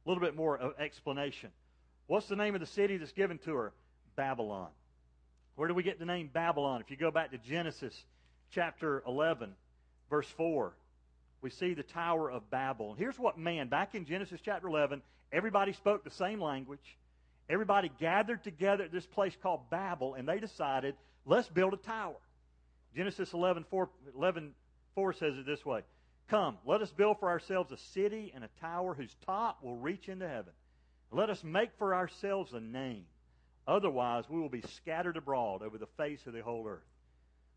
a 0.04 0.08
little 0.08 0.22
bit 0.22 0.34
more 0.34 0.56
of 0.56 0.72
explanation. 0.78 1.50
What's 2.06 2.26
the 2.26 2.36
name 2.36 2.54
of 2.54 2.60
the 2.60 2.66
city 2.66 2.96
that's 2.96 3.12
given 3.12 3.38
to 3.44 3.54
her? 3.54 3.72
Babylon. 4.16 4.68
Where 5.54 5.68
do 5.68 5.74
we 5.74 5.82
get 5.82 5.98
the 5.98 6.06
name 6.06 6.30
Babylon? 6.32 6.80
If 6.80 6.90
you 6.90 6.96
go 6.96 7.10
back 7.10 7.30
to 7.32 7.38
Genesis 7.38 7.94
chapter 8.50 9.02
11, 9.06 9.54
verse 10.10 10.26
4, 10.36 10.72
we 11.42 11.50
see 11.50 11.74
the 11.74 11.82
Tower 11.82 12.30
of 12.30 12.50
Babel. 12.50 12.90
And 12.90 12.98
here's 12.98 13.18
what 13.18 13.38
man, 13.38 13.68
back 13.68 13.94
in 13.94 14.06
Genesis 14.06 14.40
chapter 14.44 14.68
11, 14.68 15.02
everybody 15.32 15.72
spoke 15.72 16.04
the 16.04 16.10
same 16.10 16.40
language. 16.40 16.96
Everybody 17.48 17.90
gathered 17.98 18.44
together 18.44 18.84
at 18.84 18.92
this 18.92 19.06
place 19.06 19.36
called 19.42 19.68
Babel, 19.70 20.14
and 20.14 20.28
they 20.28 20.38
decided, 20.38 20.94
let's 21.24 21.48
build 21.48 21.74
a 21.74 21.76
tower. 21.76 22.16
Genesis 22.96 23.32
11 23.32 23.64
4, 23.70 23.88
11, 24.16 24.52
4 24.94 25.12
says 25.14 25.36
it 25.36 25.46
this 25.46 25.64
way 25.64 25.82
Come, 26.28 26.58
let 26.64 26.82
us 26.82 26.90
build 26.92 27.18
for 27.18 27.28
ourselves 27.28 27.72
a 27.72 27.78
city 27.92 28.32
and 28.34 28.44
a 28.44 28.48
tower 28.60 28.94
whose 28.94 29.14
top 29.26 29.62
will 29.62 29.76
reach 29.76 30.08
into 30.08 30.28
heaven. 30.28 30.52
Let 31.10 31.30
us 31.30 31.42
make 31.44 31.70
for 31.78 31.94
ourselves 31.94 32.52
a 32.52 32.60
name. 32.60 33.04
Otherwise, 33.66 34.24
we 34.28 34.40
will 34.40 34.48
be 34.48 34.62
scattered 34.76 35.16
abroad 35.16 35.62
over 35.62 35.78
the 35.78 35.86
face 35.98 36.26
of 36.26 36.32
the 36.32 36.42
whole 36.42 36.66
earth. 36.66 36.80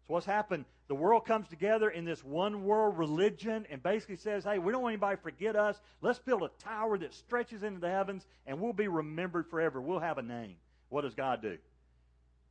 So, 0.07 0.13
what's 0.13 0.25
happened? 0.25 0.65
The 0.87 0.95
world 0.95 1.25
comes 1.25 1.47
together 1.47 1.89
in 1.89 2.05
this 2.05 2.23
one 2.23 2.63
world 2.63 2.97
religion 2.97 3.65
and 3.71 3.81
basically 3.81 4.17
says, 4.17 4.43
hey, 4.43 4.59
we 4.59 4.71
don't 4.71 4.83
want 4.83 4.93
anybody 4.93 5.15
to 5.15 5.21
forget 5.21 5.55
us. 5.55 5.79
Let's 6.01 6.19
build 6.19 6.43
a 6.43 6.49
tower 6.63 6.97
that 6.99 7.13
stretches 7.13 7.63
into 7.63 7.79
the 7.79 7.89
heavens 7.89 8.25
and 8.45 8.59
we'll 8.59 8.73
be 8.73 8.87
remembered 8.87 9.47
forever. 9.49 9.81
We'll 9.81 9.99
have 9.99 10.19
a 10.19 10.21
name. 10.21 10.57
What 10.89 11.01
does 11.01 11.15
God 11.15 11.41
do? 11.41 11.57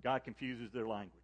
God 0.02 0.24
confuses 0.24 0.70
their 0.72 0.86
language. 0.86 1.12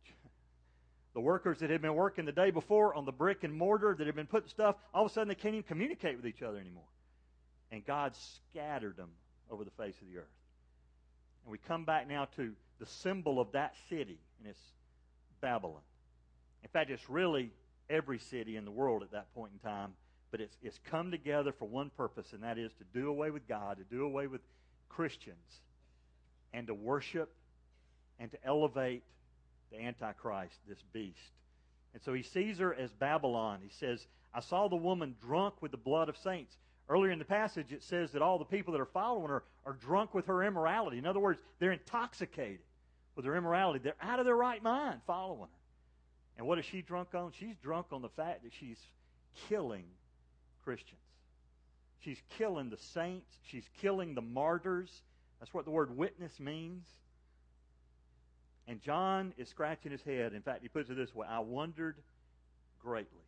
The 1.13 1.21
workers 1.21 1.59
that 1.59 1.71
had 1.71 1.83
been 1.83 1.97
working 1.97 2.25
the 2.25 2.31
day 2.31 2.53
before 2.53 2.95
on 2.95 3.05
the 3.05 3.11
brick 3.11 3.43
and 3.43 3.53
mortar 3.53 3.97
that 3.99 4.07
had 4.07 4.15
been 4.15 4.29
putting 4.29 4.49
stuff, 4.49 4.77
all 4.95 5.07
of 5.07 5.11
a 5.11 5.13
sudden 5.13 5.27
they 5.27 5.35
can't 5.35 5.57
even 5.57 5.65
communicate 5.65 6.15
with 6.15 6.25
each 6.25 6.41
other 6.41 6.57
anymore. 6.57 6.85
And 7.73 7.85
God 7.85 8.15
scattered 8.15 8.97
them 8.97 9.09
over 9.51 9.65
the 9.65 9.73
face 9.73 9.97
of 10.01 10.07
the 10.07 10.19
earth. 10.19 10.31
And 11.43 11.51
we 11.51 11.59
come 11.59 11.85
back 11.85 12.09
now 12.09 12.29
to 12.37 12.53
the 12.79 12.87
symbol 12.87 13.41
of 13.41 13.51
that 13.53 13.75
city, 13.89 14.21
and 14.39 14.49
it's 14.49 14.61
Babylon. 15.41 15.81
In 16.63 16.69
fact, 16.71 16.91
it's 16.91 17.09
really 17.09 17.51
every 17.89 18.19
city 18.19 18.57
in 18.57 18.65
the 18.65 18.71
world 18.71 19.03
at 19.03 19.13
that 19.13 19.33
point 19.35 19.53
in 19.53 19.71
time, 19.71 19.93
but 20.31 20.41
it's, 20.41 20.57
it's 20.63 20.79
come 20.91 21.11
together 21.11 21.53
for 21.53 21.67
one 21.67 21.91
purpose, 21.97 22.33
and 22.33 22.43
that 22.43 22.59
is 22.59 22.73
to 22.75 22.85
do 22.95 23.09
away 23.09 23.31
with 23.31 23.47
God, 23.49 23.79
to 23.79 23.85
do 23.85 24.05
away 24.05 24.27
with 24.27 24.41
Christians, 24.89 25.37
and 26.53 26.67
to 26.67 26.75
worship 26.75 27.33
and 28.19 28.31
to 28.31 28.39
elevate 28.45 29.03
the 29.73 29.81
Antichrist, 29.81 30.55
this 30.69 30.83
beast. 30.93 31.19
And 31.95 32.03
so 32.03 32.13
he 32.13 32.23
sees 32.23 32.59
her 32.59 32.75
as 32.75 32.91
Babylon. 32.93 33.61
He 33.63 33.71
says, 33.71 34.07
I 34.35 34.41
saw 34.41 34.69
the 34.69 34.77
woman 34.77 35.17
drunk 35.21 35.55
with 35.61 35.71
the 35.71 35.77
blood 35.77 36.09
of 36.09 36.17
saints. 36.19 36.57
Earlier 36.89 37.13
in 37.13 37.19
the 37.19 37.25
passage, 37.25 37.73
it 37.73 37.83
says 37.83 38.13
that 38.13 38.23
all 38.23 38.39
the 38.39 38.45
people 38.45 38.73
that 38.73 38.81
are 38.81 38.87
following 38.87 39.29
her 39.29 39.45
are 39.65 39.73
drunk 39.73 40.13
with 40.13 40.27
her 40.27 40.43
immorality. 40.43 40.99
In 40.99 41.07
other 41.07 41.21
words, 41.21 41.39
they're 41.59 41.73
intoxicated 41.73 42.61
with 43.17 43.25
her 43.25 43.37
immorality. 43.37 43.81
They're 43.83 43.95
out 44.01 44.19
of 44.19 44.25
their 44.25 44.37
right 44.37 44.63
mind 44.63 45.01
following 45.07 45.43
her. 45.43 45.60
And 46.41 46.49
what 46.49 46.59
is 46.59 46.65
she 46.65 46.81
drunk 46.81 47.15
on? 47.15 47.33
She's 47.39 47.55
drunk 47.63 47.89
on 47.93 48.01
the 48.01 48.09
fact 48.09 48.45
that 48.45 48.53
she's 48.59 48.79
killing 49.51 49.85
Christians. 50.65 51.03
She's 51.99 52.17
killing 52.39 52.71
the 52.71 52.79
saints. 52.79 53.31
She's 53.43 53.69
killing 53.83 54.15
the 54.15 54.23
martyrs. 54.23 55.03
That's 55.39 55.53
what 55.53 55.67
the 55.67 55.71
word 55.71 55.95
witness 55.95 56.41
means. 56.41 56.87
And 58.67 58.81
John 58.81 59.35
is 59.37 59.51
scratching 59.51 59.93
his 59.93 60.01
head. 60.01 60.33
In 60.33 60.41
fact, 60.41 60.63
he 60.63 60.69
puts 60.69 60.89
it 60.89 60.97
this 60.97 61.15
way 61.15 61.27
I 61.29 61.41
wondered 61.41 61.97
greatly. 62.83 63.27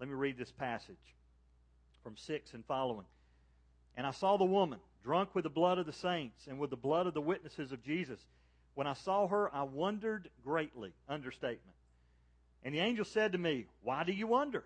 Let 0.00 0.08
me 0.08 0.14
read 0.14 0.38
this 0.38 0.52
passage 0.52 0.96
from 2.02 2.16
6 2.16 2.54
and 2.54 2.64
following. 2.64 3.04
And 3.98 4.06
I 4.06 4.12
saw 4.12 4.38
the 4.38 4.46
woman, 4.46 4.78
drunk 5.04 5.34
with 5.34 5.44
the 5.44 5.50
blood 5.50 5.76
of 5.76 5.84
the 5.84 5.92
saints 5.92 6.46
and 6.48 6.58
with 6.58 6.70
the 6.70 6.76
blood 6.76 7.06
of 7.06 7.12
the 7.12 7.20
witnesses 7.20 7.70
of 7.70 7.84
Jesus. 7.84 8.18
When 8.72 8.86
I 8.86 8.94
saw 8.94 9.28
her, 9.28 9.54
I 9.54 9.64
wondered 9.64 10.30
greatly. 10.42 10.94
Understatement. 11.06 11.75
And 12.66 12.74
the 12.74 12.80
angel 12.80 13.04
said 13.04 13.30
to 13.30 13.38
me, 13.38 13.66
Why 13.84 14.02
do 14.02 14.10
you 14.10 14.26
wonder? 14.26 14.64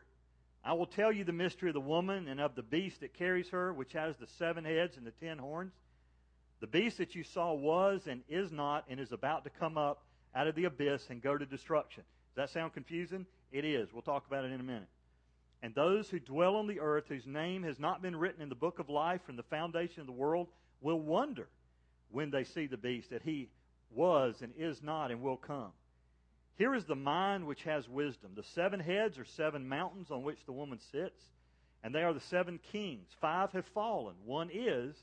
I 0.65 0.73
will 0.73 0.87
tell 0.87 1.13
you 1.13 1.23
the 1.23 1.35
mystery 1.35 1.69
of 1.69 1.75
the 1.75 1.81
woman 1.83 2.29
and 2.29 2.41
of 2.41 2.55
the 2.55 2.63
beast 2.63 3.01
that 3.01 3.13
carries 3.13 3.51
her, 3.51 3.75
which 3.75 3.93
has 3.93 4.17
the 4.17 4.27
seven 4.39 4.65
heads 4.65 4.97
and 4.97 5.07
the 5.07 5.11
ten 5.11 5.37
horns. 5.37 5.75
The 6.61 6.67
beast 6.67 6.97
that 6.97 7.15
you 7.15 7.23
saw 7.23 7.53
was 7.53 8.07
and 8.07 8.23
is 8.27 8.51
not 8.51 8.87
and 8.89 8.99
is 8.99 9.13
about 9.13 9.45
to 9.45 9.51
come 9.51 9.77
up 9.77 10.03
out 10.35 10.47
of 10.47 10.55
the 10.55 10.65
abyss 10.65 11.11
and 11.11 11.21
go 11.21 11.37
to 11.37 11.45
destruction. 11.45 12.03
Does 12.35 12.49
that 12.49 12.59
sound 12.59 12.73
confusing? 12.73 13.27
It 13.53 13.67
is. 13.67 13.93
We'll 13.93 14.01
talk 14.01 14.27
about 14.27 14.47
it 14.47 14.53
in 14.53 14.61
a 14.61 14.65
minute. 14.65 14.89
And 15.63 15.75
those 15.75 16.09
who 16.09 16.21
dwell 16.21 16.57
on 16.57 16.67
the 16.67 16.81
earth, 16.81 17.05
whose 17.07 17.27
name 17.27 17.65
has 17.65 17.79
not 17.79 18.01
been 18.01 18.17
written 18.17 18.41
in 18.41 18.49
the 18.49 18.55
book 18.55 18.79
of 18.79 18.89
life 18.89 19.21
from 19.27 19.37
the 19.37 19.43
foundation 19.43 20.01
of 20.01 20.07
the 20.07 20.13
world, 20.13 20.49
will 20.81 21.01
wonder 21.01 21.49
when 22.11 22.31
they 22.31 22.45
see 22.45 22.67
the 22.67 22.79
beast 22.79 23.11
that 23.11 23.21
he 23.21 23.51
was 23.91 24.41
and 24.41 24.55
is 24.57 24.83
not 24.83 25.11
and 25.11 25.21
will 25.21 25.37
come. 25.37 25.73
Here 26.61 26.75
is 26.75 26.85
the 26.85 26.95
mind 26.95 27.47
which 27.47 27.63
has 27.63 27.89
wisdom. 27.89 28.33
The 28.37 28.43
seven 28.43 28.81
heads 28.81 29.19
are 29.19 29.25
seven 29.25 29.67
mountains 29.67 30.11
on 30.11 30.25
which 30.25 30.45
the 30.45 30.53
woman 30.53 30.79
sits, 30.93 31.19
and 31.83 31.95
they 31.95 32.03
are 32.03 32.13
the 32.13 32.21
seven 32.21 32.61
kings. 32.71 33.09
Five 33.19 33.51
have 33.53 33.65
fallen, 33.69 34.15
one 34.27 34.51
is, 34.53 34.95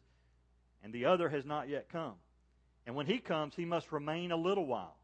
and 0.83 0.93
the 0.93 1.05
other 1.05 1.27
has 1.29 1.45
not 1.45 1.67
yet 1.67 1.89
come. 1.91 2.13
And 2.85 2.95
when 2.95 3.07
he 3.07 3.17
comes, 3.17 3.55
he 3.55 3.65
must 3.65 3.91
remain 3.91 4.31
a 4.31 4.37
little 4.37 4.67
while. 4.67 4.97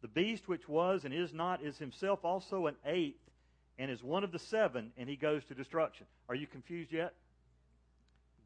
The 0.00 0.06
beast 0.06 0.46
which 0.46 0.68
was 0.68 1.04
and 1.04 1.12
is 1.12 1.34
not 1.34 1.60
is 1.60 1.76
himself 1.76 2.24
also 2.24 2.68
an 2.68 2.76
eighth 2.86 3.28
and 3.76 3.90
is 3.90 4.00
one 4.00 4.22
of 4.22 4.30
the 4.30 4.38
seven, 4.38 4.92
and 4.96 5.08
he 5.08 5.16
goes 5.16 5.44
to 5.46 5.56
destruction. 5.56 6.06
Are 6.28 6.36
you 6.36 6.46
confused 6.46 6.92
yet? 6.92 7.14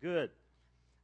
Good. 0.01 0.31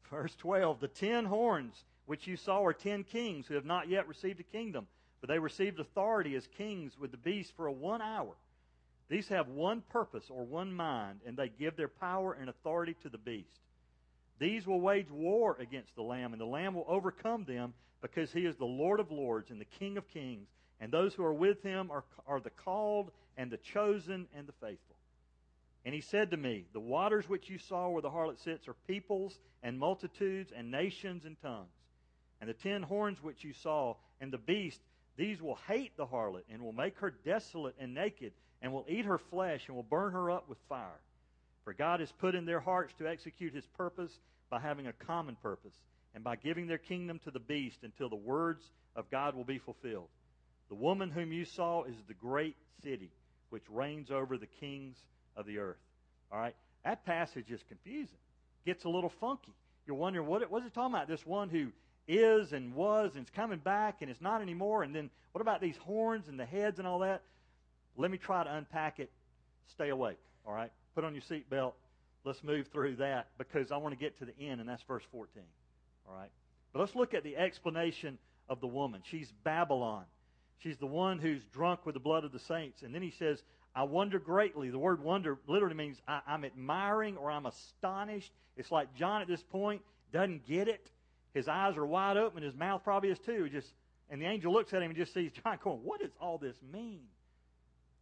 Verse 0.09 0.35
12 0.37 0.81
The 0.81 0.89
ten 0.89 1.27
horns 1.27 1.75
which 2.07 2.27
you 2.27 2.39
saw 2.39 2.65
are 2.65 2.73
ten 2.73 3.05
kings 3.05 3.47
who 3.47 3.57
have 3.57 3.67
not 3.67 3.91
yet 3.91 4.09
received 4.09 4.41
a 4.41 4.45
kingdom, 4.45 4.87
but 5.21 5.29
they 5.29 5.39
received 5.39 5.81
authority 5.81 6.35
as 6.35 6.47
kings 6.59 6.93
with 6.99 7.11
the 7.11 7.17
beast 7.17 7.53
for 7.57 7.67
a 7.67 7.73
one 7.73 8.03
hour. 8.03 8.35
These 9.09 9.29
have 9.29 9.49
one 9.49 9.83
purpose 9.91 10.25
or 10.31 10.45
one 10.45 10.73
mind, 10.73 11.21
and 11.27 11.37
they 11.37 11.49
give 11.49 11.77
their 11.77 11.89
power 11.89 12.33
and 12.33 12.49
authority 12.49 12.95
to 13.03 13.09
the 13.09 13.19
beast. 13.19 13.61
These 14.39 14.67
will 14.67 14.81
wage 14.81 15.11
war 15.11 15.57
against 15.61 15.95
the 15.97 16.03
Lamb, 16.03 16.33
and 16.33 16.41
the 16.41 16.47
Lamb 16.47 16.75
will 16.75 16.87
overcome 16.89 17.45
them 17.45 17.75
because 18.01 18.33
he 18.33 18.47
is 18.47 18.57
the 18.57 18.65
Lord 18.65 19.01
of 19.01 19.11
lords 19.11 19.51
and 19.51 19.61
the 19.61 19.67
King 19.79 19.99
of 19.99 20.09
kings. 20.09 20.49
And 20.81 20.91
those 20.91 21.13
who 21.13 21.25
are 21.25 21.35
with 21.35 21.63
him 21.63 21.91
are, 21.91 22.05
are 22.27 22.41
the 22.41 22.51
called 22.51 23.11
and 23.37 23.51
the 23.51 23.59
chosen 23.59 24.27
and 24.35 24.47
the 24.47 24.53
faithful. 24.53 24.97
And 25.85 25.95
he 25.95 26.01
said 26.01 26.31
to 26.31 26.37
me, 26.37 26.67
The 26.73 26.81
waters 26.81 27.29
which 27.29 27.49
you 27.49 27.59
saw 27.59 27.89
where 27.89 28.03
the 28.03 28.11
harlot 28.11 28.43
sits 28.43 28.69
are 28.69 28.77
peoples 28.87 29.39
and 29.63 29.79
multitudes 29.79 30.53
and 30.57 30.71
nations 30.71 31.25
and 31.25 31.41
tongues. 31.41 31.69
And 32.41 32.49
the 32.49 32.55
ten 32.55 32.83
horns 32.83 33.23
which 33.23 33.45
you 33.45 33.53
saw 33.53 33.97
and 34.21 34.33
the 34.33 34.39
beast, 34.39 34.81
these 35.17 35.41
will 35.41 35.59
hate 35.69 35.97
the 35.97 36.07
harlot 36.07 36.45
and 36.51 36.63
will 36.63 36.73
make 36.73 36.99
her 36.99 37.11
desolate 37.11 37.75
and 37.79 37.95
naked 37.95 38.33
and 38.63 38.73
will 38.73 38.87
eat 38.89 39.05
her 39.05 39.19
flesh 39.19 39.63
and 39.67 39.77
will 39.77 39.83
burn 39.83 40.13
her 40.13 40.31
up 40.31 40.49
with 40.49 40.59
fire. 40.69 41.01
For 41.65 41.75
God 41.75 42.01
has 42.01 42.13
put 42.13 42.35
in 42.35 42.47
their 42.47 42.61
hearts 42.61 42.93
to 42.99 43.09
execute 43.09 43.55
his 43.55 43.67
purpose 43.77 44.11
by 44.49 44.61
having 44.61 44.87
a 44.87 44.93
common 44.93 45.37
purpose 45.43 45.75
and 46.15 46.25
by 46.25 46.37
giving 46.37 46.67
their 46.67 46.79
kingdom 46.79 47.21
to 47.25 47.31
the 47.31 47.39
beast 47.39 47.79
until 47.83 48.09
the 48.09 48.17
words 48.17 48.63
of 48.97 49.11
God 49.11 49.35
will 49.35 49.45
be 49.45 49.59
fulfilled. 49.59 50.09
The 50.69 50.75
woman 50.75 51.11
whom 51.11 51.33
you 51.33 51.45
saw 51.45 51.85
is 51.85 51.95
the 52.09 52.15
great 52.15 52.57
city 52.83 53.11
which 53.51 53.65
reigns 53.69 54.11
over 54.11 54.39
the 54.39 54.47
kings 54.47 54.97
of 55.37 55.47
the 55.47 55.59
earth. 55.59 55.81
All 56.33 56.39
right? 56.39 56.55
That 56.85 57.05
passage 57.05 57.51
is 57.51 57.61
confusing. 57.69 58.19
Gets 58.65 58.85
a 58.85 58.89
little 58.89 59.13
funky. 59.21 59.53
You're 59.87 59.97
wondering, 59.97 60.27
what, 60.27 60.49
what 60.51 60.63
is 60.63 60.69
it 60.69 60.75
talking 60.75 60.95
about? 60.95 61.09
This 61.09 61.25
one 61.27 61.49
who 61.49 61.69
is 62.11 62.53
and 62.53 62.75
was 62.75 63.13
and 63.15 63.23
it's 63.23 63.31
coming 63.31 63.59
back 63.59 64.03
and 64.03 64.11
it's 64.11 64.21
not 64.21 64.43
anymore. 64.43 64.83
And 64.83 64.95
then 64.95 65.11
what 65.33 65.41
about 65.41 65.61
these 65.61 65.77
horns 65.77 66.29
and 66.29 66.39
the 66.39 66.45
heads 66.45 66.79
and 66.79 66.87
all 66.87 67.01
that? 67.01 67.23
Let 67.97 68.11
me 68.11 68.19
try 68.19 68.45
to 68.45 68.55
unpack 68.55 68.99
it. 68.99 69.11
Stay 69.69 69.91
awake. 69.91 70.19
All 70.47 70.53
right? 70.53 70.73
Put 70.95 71.05
on 71.05 71.15
your 71.15 71.23
seatbelt. 71.23 71.73
Let's 72.25 72.43
move 72.43 72.67
through 72.73 72.97
that 72.97 73.29
because 73.39 73.71
I 73.73 73.77
want 73.77 73.95
to 73.95 73.99
get 73.99 74.19
to 74.19 74.27
the 74.27 74.39
end, 74.39 74.61
and 74.61 74.69
that's 74.69 74.83
verse 74.83 75.05
14. 75.11 75.43
All 76.09 76.15
right? 76.15 76.31
But 76.73 76.81
let's 76.81 76.95
look 76.95 77.15
at 77.15 77.25
the 77.25 77.37
explanation 77.37 78.19
of 78.49 78.61
the 78.61 78.67
woman. 78.67 79.03
She's 79.05 79.33
Babylon. 79.45 80.05
She's 80.59 80.77
the 80.77 80.87
one 80.87 81.19
who's 81.19 81.43
drunk 81.53 81.87
with 81.87 81.95
the 81.95 82.01
blood 82.01 82.25
of 82.25 82.33
the 82.33 82.39
saints. 82.39 82.83
And 82.83 82.95
then 82.95 83.03
he 83.03 83.13
says, 83.13 83.43
I 83.75 83.85
wonder 83.85 84.19
greatly. 84.19 84.71
The 84.71 84.79
word 84.79 85.03
wonder 85.03 85.39
literally 85.47 85.77
means 85.77 86.01
I, 86.07 86.21
I'm 86.27 86.45
admiring 86.45 87.17
or 87.17 87.31
I'm 87.31 87.47
astonished. 87.47 88.33
It's 88.57 88.71
like 88.71 88.95
John 88.95 89.23
at 89.23 89.29
this 89.29 89.43
point 89.43 89.81
doesn't 90.13 90.47
get 90.47 90.69
it. 90.69 90.91
His 91.35 91.49
eyes 91.49 91.77
are 91.77 91.87
wide 91.87 92.17
open. 92.17 92.43
His 92.43 92.57
mouth 92.57 92.83
probably 92.83 93.11
is 93.11 93.19
too. 93.19 93.49
Just 93.49 93.73
and 94.09 94.21
the 94.21 94.27
angel 94.27 94.53
looks 94.53 94.73
at 94.73 94.83
him 94.83 94.91
and 94.91 94.97
just 94.97 95.15
sees 95.15 95.31
John 95.33 95.59
going, 95.63 95.85
"What 95.85 96.01
does 96.01 96.11
all 96.21 96.39
this 96.39 96.57
mean?" 96.73 97.07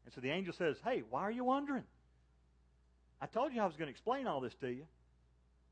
And 0.05 0.15
so 0.15 0.21
the 0.21 0.31
angel 0.31 0.55
says, 0.55 0.81
"Hey, 0.83 1.03
why 1.11 1.23
are 1.23 1.31
you 1.31 1.45
wondering? 1.45 1.85
I 3.21 3.27
told 3.27 3.53
you 3.53 3.61
I 3.61 3.67
was 3.67 3.77
going 3.77 3.89
to 3.89 3.93
explain 3.93 4.27
all 4.27 4.41
this 4.41 4.55
to 4.57 4.69
you. 4.69 4.87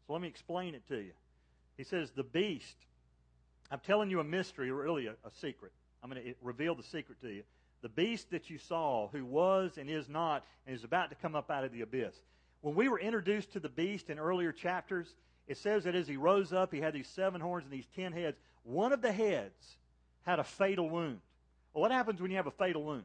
So 0.07 0.13
let 0.13 0.21
me 0.23 0.29
explain 0.29 0.75
it 0.75 0.87
to 0.89 0.97
you." 0.97 1.13
He 1.77 1.85
says, 1.85 2.11
"The 2.11 2.25
beast. 2.25 2.77
I'm 3.71 3.81
telling 3.81 4.11
you 4.11 4.21
a 4.21 4.25
mystery, 4.25 4.71
really 4.71 5.07
a, 5.07 5.13
a 5.13 5.31
secret. 5.41 5.73
I'm 6.03 6.11
going 6.11 6.23
to 6.23 6.35
reveal 6.43 6.75
the 6.75 6.85
secret 6.85 7.21
to 7.23 7.29
you. 7.29 7.43
The 7.83 7.89
beast 7.89 8.31
that 8.31 8.49
you 8.49 8.59
saw, 8.59 9.09
who 9.09 9.25
was 9.25 9.79
and 9.79 9.91
is 9.91 10.09
not, 10.09 10.45
and 10.67 10.77
is 10.77 10.85
about 10.85 11.11
to 11.11 11.17
come 11.17 11.35
up 11.35 11.51
out 11.51 11.65
of 11.65 11.73
the 11.73 11.81
abyss. 11.81 12.15
When 12.61 12.75
we 12.75 12.89
were 12.89 12.99
introduced 12.99 13.53
to 13.53 13.61
the 13.61 13.69
beast 13.69 14.11
in 14.11 14.19
earlier 14.19 14.53
chapters, 14.53 15.15
it 15.47 15.59
says 15.59 15.85
that 15.85 15.95
as 15.95 16.09
he 16.09 16.17
rose 16.17 16.53
up, 16.53 16.73
he 16.73 16.81
had 16.81 16.95
these 16.95 17.09
seven 17.09 17.41
horns 17.41 17.65
and 17.65 17.73
these 17.73 17.87
ten 17.95 18.13
heads. 18.13 18.37
One 18.65 18.93
of 18.93 19.03
the 19.03 19.13
heads 19.13 19.77
had 20.25 20.39
a 20.39 20.45
fatal 20.45 20.91
wound. 20.91 21.21
Well, 21.73 21.83
what 21.83 21.93
happens 21.93 22.21
when 22.21 22.31
you 22.31 22.37
have 22.37 22.47
a 22.47 22.53
fatal 22.53 22.83
wound? 22.83 23.05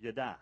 You 0.00 0.12
die. 0.12 0.34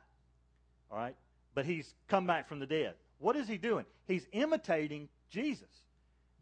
All 0.90 0.98
right? 0.98 1.16
But 1.54 1.64
he's 1.64 1.94
come 2.08 2.26
back 2.26 2.48
from 2.48 2.58
the 2.58 2.66
dead. 2.66 2.94
What 3.18 3.36
is 3.36 3.48
he 3.48 3.56
doing? 3.56 3.86
He's 4.06 4.26
imitating 4.32 5.08
Jesus. 5.30 5.68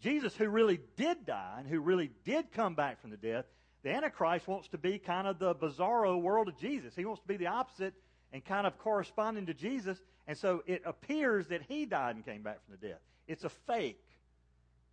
Jesus, 0.01 0.35
who 0.35 0.49
really 0.49 0.81
did 0.97 1.27
die 1.27 1.57
and 1.59 1.69
who 1.69 1.81
really 1.81 2.11
did 2.25 2.51
come 2.53 2.75
back 2.75 3.01
from 3.01 3.11
the 3.11 3.17
death, 3.17 3.45
the 3.85 3.91
Antichrist 3.91 4.49
wants 4.49 4.69
to 4.69 4.79
be 4.79 4.99
kind 4.99 5.29
of 5.29 5.39
the 5.39 5.55
bizarro 5.55 6.21
world 6.21 6.49
of 6.49 6.59
Jesus. 6.59 6.95
He 6.97 7.05
wants 7.05 7.23
to 7.23 7.29
be 7.29 7.37
the 7.37 7.47
opposite 7.49 7.95
and 8.33 8.45
kind 8.45 8.67
of 8.67 8.79
corresponding 8.79 9.47
to 9.47 9.55
Jesus. 9.55 9.99
And 10.27 10.37
so 10.37 10.63
it 10.67 10.83
appears 10.85 11.49
that 11.49 11.63
he 11.63 11.87
died 11.87 12.17
and 12.17 12.25
came 12.25 12.43
back 12.43 12.65
from 12.65 12.77
the 12.81 12.89
death. 12.89 13.01
It's 13.29 13.45
a 13.45 13.49
fake. 13.49 14.03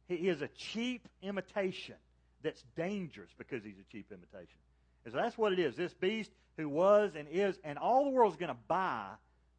He 0.09 0.15
is 0.15 0.41
a 0.41 0.49
cheap 0.49 1.07
imitation 1.21 1.95
that's 2.43 2.63
dangerous 2.75 3.29
because 3.37 3.63
he's 3.63 3.77
a 3.79 3.91
cheap 3.91 4.07
imitation. 4.11 4.59
And 5.05 5.13
so 5.13 5.19
that's 5.19 5.37
what 5.37 5.53
it 5.53 5.59
is. 5.59 5.75
This 5.75 5.93
beast 5.93 6.31
who 6.57 6.67
was 6.67 7.11
and 7.15 7.27
is, 7.31 7.57
and 7.63 7.77
all 7.77 8.05
the 8.05 8.09
world's 8.09 8.35
going 8.35 8.51
to 8.51 8.57
buy 8.67 9.05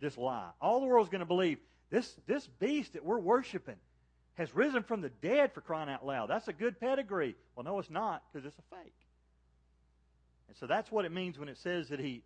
this 0.00 0.18
lie. 0.18 0.50
All 0.60 0.80
the 0.80 0.86
world's 0.86 1.08
going 1.08 1.20
to 1.20 1.26
believe 1.26 1.58
this, 1.90 2.12
this 2.26 2.46
beast 2.58 2.94
that 2.94 3.04
we're 3.04 3.20
worshiping 3.20 3.76
has 4.34 4.52
risen 4.54 4.82
from 4.82 5.02
the 5.02 5.08
dead 5.08 5.52
for 5.52 5.60
crying 5.60 5.88
out 5.88 6.04
loud. 6.04 6.28
That's 6.28 6.48
a 6.48 6.52
good 6.52 6.80
pedigree. 6.80 7.36
Well, 7.54 7.64
no, 7.64 7.78
it's 7.78 7.90
not 7.90 8.22
because 8.32 8.44
it's 8.44 8.58
a 8.58 8.76
fake. 8.76 8.94
And 10.48 10.56
so 10.56 10.66
that's 10.66 10.90
what 10.90 11.04
it 11.04 11.12
means 11.12 11.38
when 11.38 11.48
it 11.48 11.58
says 11.58 11.90
that 11.90 12.00
he 12.00 12.22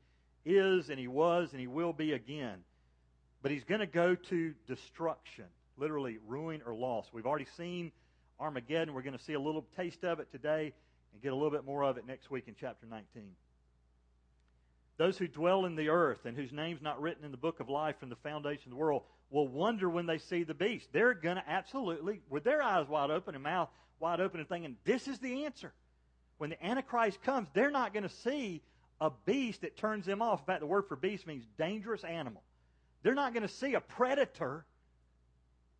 is 0.47 0.89
and 0.89 0.99
he 0.99 1.09
was 1.09 1.51
and 1.53 1.61
he 1.61 1.67
will 1.67 1.93
be 1.93 2.13
again. 2.13 2.59
But 3.43 3.51
he's 3.51 3.65
going 3.65 3.81
to 3.81 3.87
go 3.87 4.15
to 4.15 4.55
destruction, 4.67 5.45
literally 5.77 6.19
ruin 6.27 6.63
or 6.65 6.75
loss. 6.75 7.07
We've 7.13 7.27
already 7.27 7.49
seen 7.59 7.93
Armageddon. 8.41 8.95
We're 8.95 9.03
going 9.03 9.17
to 9.17 9.25
see 9.25 9.35
a 9.35 9.41
little 9.41 9.65
taste 9.77 10.05
of 10.05 10.21
it 10.21 10.31
today 10.33 10.73
and 11.13 11.23
get 11.23 11.33
a 11.33 11.35
little 11.35 11.51
bit 11.51 11.65
more 11.65 11.83
of 11.85 11.97
it 11.97 12.07
next 12.07 12.31
week 12.31 12.45
in 12.49 12.55
chapter 12.59 12.87
19. 12.87 13.05
Those 14.97 15.19
who 15.19 15.27
dwell 15.27 15.65
in 15.65 15.75
the 15.75 15.89
earth 15.89 16.25
and 16.25 16.37
whose 16.37 16.53
name's 16.53 16.83
not 16.83 17.01
written 17.01 17.25
in 17.25 17.31
the 17.31 17.37
book 17.37 17.61
of 17.61 17.69
life 17.69 17.99
from 17.99 18.11
the 18.11 18.17
foundation 18.17 18.67
of 18.67 18.71
the 18.71 18.77
world 18.77 19.03
will 19.31 19.49
wonder 19.49 19.91
when 19.91 20.07
they 20.07 20.19
see 20.19 20.45
the 20.45 20.55
beast. 20.55 20.89
They're 20.93 21.15
going 21.15 21.37
to 21.37 21.49
absolutely, 21.49 22.21
with 22.31 22.45
their 22.45 22.63
eyes 22.63 22.87
wide 22.89 23.11
open 23.11 23.35
and 23.35 23.43
mouth 23.43 23.69
wide 23.99 24.21
open 24.21 24.41
and 24.41 24.49
thinking, 24.49 24.77
this 24.85 25.09
is 25.09 25.19
the 25.19 25.45
answer. 25.45 25.73
When 26.39 26.51
the 26.51 26.65
Antichrist 26.65 27.23
comes, 27.23 27.49
they're 27.55 27.71
not 27.71 27.93
going 27.93 28.03
to 28.03 28.09
see 28.09 28.63
a 29.01 29.11
beast 29.25 29.63
that 29.63 29.77
turns 29.77 30.07
them 30.07 30.23
off. 30.23 30.41
In 30.41 30.47
fact, 30.47 30.61
the 30.61 30.67
word 30.67 30.85
for 30.89 30.97
beast 30.97 31.27
means 31.27 31.45
dangerous 31.59 32.05
animal. 32.05 32.43
They're 33.03 33.15
not 33.15 33.33
going 33.33 33.47
to 33.47 33.53
see 33.53 33.75
a 33.75 33.81
predator. 33.81 34.65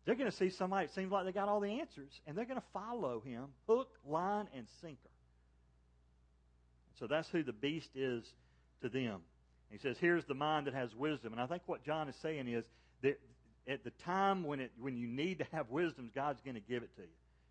They're 0.05 0.15
going 0.15 0.29
to 0.29 0.37
see 0.37 0.49
somebody 0.51 0.87
that 0.87 0.93
seems 0.93 1.11
like 1.11 1.25
they 1.25 1.31
got 1.31 1.49
all 1.49 1.59
the 1.59 1.79
answers, 1.79 2.11
and 2.27 2.37
they're 2.37 2.45
going 2.45 2.59
to 2.59 2.67
follow 2.73 3.21
him 3.25 3.45
hook, 3.67 3.89
line, 4.07 4.47
and 4.55 4.67
sinker. 4.81 5.09
So 6.99 7.07
that's 7.07 7.27
who 7.29 7.43
the 7.43 7.53
beast 7.53 7.89
is 7.95 8.23
to 8.81 8.89
them. 8.89 9.21
He 9.71 9.77
says, 9.79 9.97
Here's 9.99 10.23
the 10.25 10.35
mind 10.35 10.67
that 10.67 10.73
has 10.73 10.95
wisdom. 10.95 11.33
And 11.33 11.41
I 11.41 11.47
think 11.47 11.63
what 11.65 11.83
John 11.83 12.07
is 12.07 12.15
saying 12.21 12.47
is 12.47 12.63
that 13.01 13.19
at 13.67 13.83
the 13.83 13.89
time 14.03 14.43
when, 14.43 14.59
it, 14.59 14.71
when 14.79 14.95
you 14.95 15.07
need 15.07 15.39
to 15.39 15.45
have 15.51 15.69
wisdom, 15.69 16.11
God's 16.13 16.39
going 16.41 16.55
to 16.55 16.61
give 16.61 16.83
it 16.83 16.95
to 16.97 17.01
you. 17.01 17.07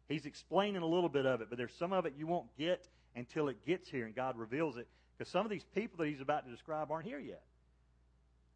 He's 0.08 0.26
explaining 0.26 0.82
a 0.82 0.86
little 0.86 1.08
bit 1.08 1.26
of 1.26 1.40
it, 1.40 1.48
but 1.48 1.58
there's 1.58 1.74
some 1.78 1.92
of 1.92 2.06
it 2.06 2.14
you 2.16 2.26
won't 2.26 2.46
get 2.56 2.86
until 3.16 3.48
it 3.48 3.66
gets 3.66 3.88
here 3.88 4.06
and 4.06 4.14
God 4.14 4.38
reveals 4.38 4.76
it. 4.76 4.86
Because 5.16 5.30
some 5.32 5.44
of 5.44 5.50
these 5.50 5.64
people 5.74 5.98
that 5.98 6.08
he's 6.08 6.20
about 6.20 6.44
to 6.44 6.50
describe 6.50 6.90
aren't 6.90 7.06
here 7.06 7.18
yet. 7.18 7.42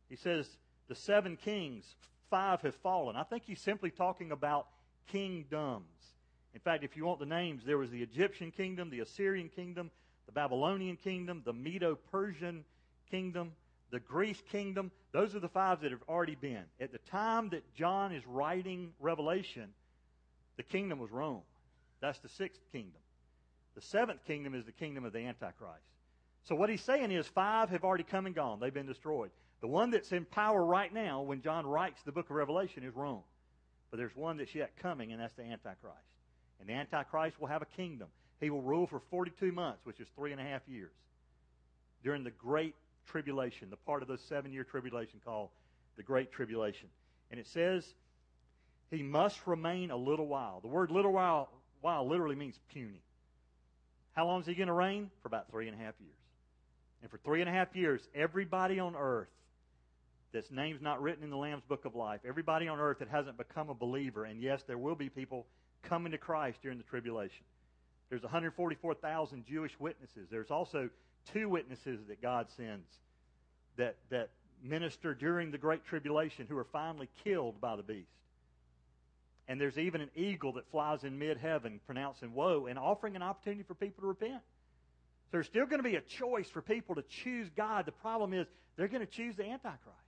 He 0.09 0.17
says, 0.17 0.47
the 0.89 0.95
seven 0.95 1.37
kings, 1.37 1.85
five 2.31 2.61
have 2.63 2.75
fallen. 2.77 3.17
I 3.17 3.23
think 3.23 3.45
he's 3.45 3.61
simply 3.61 3.91
talking 3.91 4.33
about 4.33 4.67
kingdoms. 5.09 5.85
In 6.55 6.61
fact, 6.61 6.85
if 6.85 6.97
you 6.97 7.05
want 7.05 7.21
the 7.21 7.27
names, 7.27 7.63
there 7.65 7.79
was 7.79 7.91
the 7.91 8.03
Egyptian 8.03 8.51
kingdom, 8.51 8.91
the 8.91 9.01
Assyrian 9.01 9.49
kingdom, 9.49 9.91
the 10.27 10.33
Babylonian 10.33 10.97
kingdom, 10.97 11.43
the 11.45 11.53
Medo 11.53 11.97
Persian 12.11 12.65
kingdom, 13.11 13.53
the 13.91 14.01
Greece 14.01 14.43
kingdom. 14.51 14.91
Those 15.13 15.35
are 15.35 15.41
the 15.41 15.49
five 15.49 15.81
that 15.81 15.91
have 15.91 16.03
already 16.09 16.35
been. 16.35 16.65
At 16.81 16.93
the 16.93 16.99
time 16.99 17.51
that 17.51 17.75
John 17.75 18.13
is 18.13 18.27
writing 18.27 18.93
Revelation, 18.99 19.73
the 20.57 20.63
kingdom 20.63 20.99
was 20.99 21.11
Rome. 21.11 21.43
That's 22.01 22.19
the 22.19 22.29
sixth 22.29 22.61
kingdom. 22.73 23.01
The 23.75 23.81
seventh 23.83 24.25
kingdom 24.27 24.55
is 24.55 24.65
the 24.65 24.73
kingdom 24.73 25.05
of 25.05 25.13
the 25.13 25.21
Antichrist. 25.21 25.85
So 26.45 26.55
what 26.55 26.71
he's 26.71 26.83
saying 26.83 27.11
is 27.13 27.27
five 27.27 27.71
have 27.71 27.85
already 27.85 28.05
come 28.05 28.27
and 28.27 28.35
gone. 28.35 28.59
They've 28.61 28.73
been 28.73 28.87
destroyed. 28.87 29.31
The 29.61 29.67
one 29.67 29.91
that's 29.91 30.13
in 30.13 30.25
power 30.25 30.65
right 30.65 30.93
now 30.93 31.23
when 31.23 31.43
John 31.43 31.67
writes 31.67 32.01
the 32.05 32.13
book 32.13 32.31
of 32.31 32.37
Revelation 32.37 32.85
is 32.85 32.95
Rome. 32.95 33.23
But 33.91 33.97
there's 33.97 34.15
one 34.15 34.37
that's 34.37 34.55
yet 34.55 34.77
coming, 34.81 35.13
and 35.13 35.21
that's 35.21 35.35
the 35.35 35.43
Antichrist. 35.43 35.97
And 36.61 36.69
the 36.69 36.75
Antichrist 36.75 37.41
will 37.41 37.49
have 37.49 37.63
a 37.63 37.77
kingdom. 37.77 38.09
He 38.41 38.51
will 38.51 38.63
rule 38.63 38.87
for 38.87 39.01
42 39.11 39.51
months, 39.51 39.85
which 39.85 40.01
is 40.01 40.07
three 40.15 40.33
and 40.33 40.41
a 40.41 40.45
half 40.45 40.63
years, 40.69 40.93
during 42.05 42.23
the 42.23 42.31
Great 42.31 42.75
Tribulation, 43.07 43.71
the 43.71 43.77
part 43.77 44.03
of 44.03 44.09
the 44.09 44.19
seven 44.29 44.53
year 44.53 44.65
tribulation 44.65 45.21
called 45.25 45.49
the 45.97 46.03
Great 46.03 46.31
Tribulation. 46.31 46.89
And 47.31 47.41
it 47.41 47.47
says 47.47 47.85
he 48.91 49.03
must 49.03 49.47
remain 49.47 49.91
a 49.91 49.97
little 49.97 50.27
while. 50.27 50.61
The 50.61 50.69
word 50.69 50.91
little 50.91 51.13
while, 51.13 51.49
while 51.81 52.07
literally 52.07 52.37
means 52.37 52.59
puny. 52.73 53.03
How 54.13 54.27
long 54.27 54.41
is 54.41 54.47
he 54.47 54.55
going 54.55 54.69
to 54.69 54.73
reign? 54.75 55.11
For 55.23 55.29
about 55.29 55.51
three 55.51 55.69
and 55.69 55.81
a 55.81 55.83
half 55.83 55.95
years. 56.01 56.15
And 57.03 57.11
for 57.11 57.19
three 57.19 57.41
and 57.41 57.49
a 57.49 57.53
half 57.53 57.75
years, 57.75 58.03
everybody 58.15 58.79
on 58.79 58.95
earth 58.97 59.29
that's 60.33 60.51
name's 60.51 60.83
not 60.83 61.01
written 61.01 61.25
in 61.25 61.31
the 61.31 61.37
Lamb's 61.37 61.65
Book 61.69 61.85
of 61.85 61.95
Life, 61.95 62.21
everybody 62.27 62.69
on 62.69 62.79
earth 62.79 62.99
that 62.99 63.09
hasn't 63.09 63.37
become 63.39 63.71
a 63.71 63.75
believer, 63.75 64.25
and 64.25 64.43
yes, 64.43 64.63
there 64.67 64.79
will 64.79 64.95
be 64.95 65.09
people 65.09 65.47
coming 65.83 66.13
to 66.13 66.19
Christ 66.19 66.59
during 66.63 66.79
the 66.79 66.85
tribulation. 66.85 67.45
There's 68.11 68.23
144,000 68.23 69.45
Jewish 69.47 69.73
witnesses. 69.79 70.29
There's 70.31 70.51
also 70.51 70.89
two 71.33 71.49
witnesses 71.49 72.01
that 72.09 72.23
God 72.23 72.47
sends 72.57 72.87
that, 73.77 73.97
that 74.11 74.31
minister 74.63 75.15
during 75.15 75.51
the 75.51 75.59
Great 75.59 75.85
Tribulation 75.85 76.47
who 76.49 76.57
are 76.57 76.67
finally 76.73 77.09
killed 77.25 77.61
by 77.61 77.77
the 77.77 77.83
beast. 77.83 78.09
And 79.47 79.61
there's 79.61 79.79
even 79.79 80.01
an 80.01 80.11
eagle 80.15 80.55
that 80.55 80.71
flies 80.71 81.05
in 81.05 81.19
mid 81.19 81.39
heaven 81.39 81.81
pronouncing 81.87 82.35
woe 82.35 82.67
and 82.67 82.79
offering 82.79 83.17
an 83.17 83.23
opportunity 83.23 83.63
for 83.63 83.75
people 83.75 84.03
to 84.03 84.09
repent. 84.09 84.43
So 85.25 85.33
there's 85.33 85.47
still 85.47 85.67
going 85.67 85.83
to 85.83 85.89
be 85.89 85.97
a 85.97 86.03
choice 86.19 86.49
for 86.51 86.61
people 86.61 86.95
to 86.97 87.05
choose 87.25 87.49
God. 87.57 87.87
The 87.87 87.93
problem 87.93 88.35
is 88.35 88.47
they're 88.77 88.89
going 88.89 89.07
to 89.07 89.13
choose 89.13 89.37
the 89.37 89.45
Antichrist. 89.45 90.08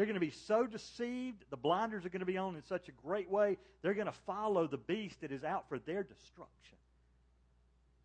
They're 0.00 0.06
going 0.06 0.14
to 0.14 0.18
be 0.18 0.30
so 0.30 0.66
deceived. 0.66 1.44
The 1.50 1.58
blinders 1.58 2.06
are 2.06 2.08
going 2.08 2.20
to 2.20 2.26
be 2.26 2.38
on 2.38 2.56
in 2.56 2.62
such 2.62 2.88
a 2.88 2.92
great 3.06 3.28
way. 3.28 3.58
They're 3.82 3.92
going 3.92 4.06
to 4.06 4.14
follow 4.24 4.66
the 4.66 4.78
beast 4.78 5.20
that 5.20 5.30
is 5.30 5.44
out 5.44 5.68
for 5.68 5.78
their 5.78 6.02
destruction. 6.02 6.78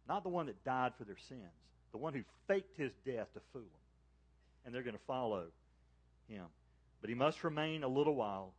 Not 0.05 0.23
the 0.23 0.27
one 0.27 0.47
that 0.47 0.62
died 0.65 0.91
for 0.97 1.05
their 1.05 1.15
sins, 1.29 1.39
the 1.93 1.97
one 1.97 2.13
who 2.13 2.23
faked 2.49 2.75
his 2.75 2.91
death 3.05 3.34
to 3.34 3.39
fool 3.53 3.62
them. 3.62 4.65
And 4.65 4.75
they're 4.75 4.84
going 4.84 4.97
to 4.97 5.03
follow 5.08 5.45
him. 6.27 6.43
But 6.99 7.10
he 7.10 7.15
must 7.15 7.45
remain 7.45 7.84
a 7.84 7.88
little 7.88 8.15
while. 8.15 8.51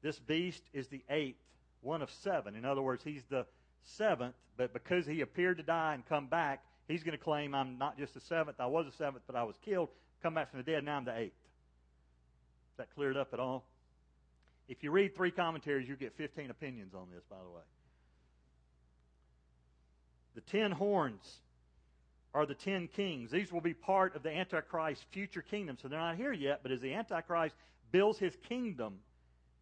This 0.00 0.18
beast 0.18 0.62
is 0.72 0.88
the 0.88 1.02
eighth 1.10 1.36
one 1.82 2.00
of 2.00 2.10
seven. 2.10 2.56
In 2.56 2.64
other 2.64 2.80
words, 2.80 3.04
he's 3.04 3.24
the 3.28 3.44
seventh, 3.82 4.36
but 4.56 4.72
because 4.72 5.04
he 5.04 5.20
appeared 5.20 5.58
to 5.58 5.62
die 5.62 5.92
and 5.92 6.06
come 6.06 6.28
back, 6.28 6.64
he's 6.88 7.02
going 7.02 7.18
to 7.18 7.22
claim 7.22 7.54
I'm 7.54 7.76
not 7.76 7.98
just 7.98 8.14
the 8.14 8.20
seventh, 8.20 8.58
I 8.58 8.68
was 8.68 8.86
the 8.86 8.96
seventh, 8.96 9.24
but 9.26 9.36
I 9.36 9.42
was 9.42 9.56
killed, 9.62 9.90
come 10.22 10.32
back 10.32 10.50
from 10.50 10.60
the 10.60 10.72
dead, 10.72 10.82
now 10.82 10.96
I'm 10.96 11.04
the 11.04 11.18
eighth. 11.18 11.34
That 12.80 12.94
cleared 12.94 13.18
up 13.18 13.34
at 13.34 13.40
all? 13.40 13.66
If 14.66 14.82
you 14.82 14.90
read 14.90 15.14
three 15.14 15.30
commentaries, 15.30 15.86
you 15.86 15.96
get 15.96 16.16
15 16.16 16.48
opinions 16.48 16.94
on 16.94 17.08
this, 17.14 17.22
by 17.28 17.36
the 17.36 17.50
way. 17.50 17.60
The 20.34 20.40
ten 20.40 20.70
horns 20.70 21.40
are 22.32 22.46
the 22.46 22.54
ten 22.54 22.88
kings. 22.88 23.30
These 23.30 23.52
will 23.52 23.60
be 23.60 23.74
part 23.74 24.16
of 24.16 24.22
the 24.22 24.30
Antichrist's 24.30 25.04
future 25.10 25.42
kingdom. 25.42 25.76
So 25.82 25.88
they're 25.88 26.00
not 26.00 26.16
here 26.16 26.32
yet, 26.32 26.60
but 26.62 26.72
as 26.72 26.80
the 26.80 26.94
Antichrist 26.94 27.54
builds 27.92 28.18
his 28.18 28.34
kingdom, 28.48 29.00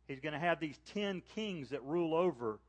He's 0.06 0.20
going 0.20 0.32
to 0.32 0.38
have 0.38 0.60
these 0.60 0.78
ten 0.94 1.20
kings 1.34 1.70
that 1.70 1.82
rule 1.82 2.14
over 2.14 2.60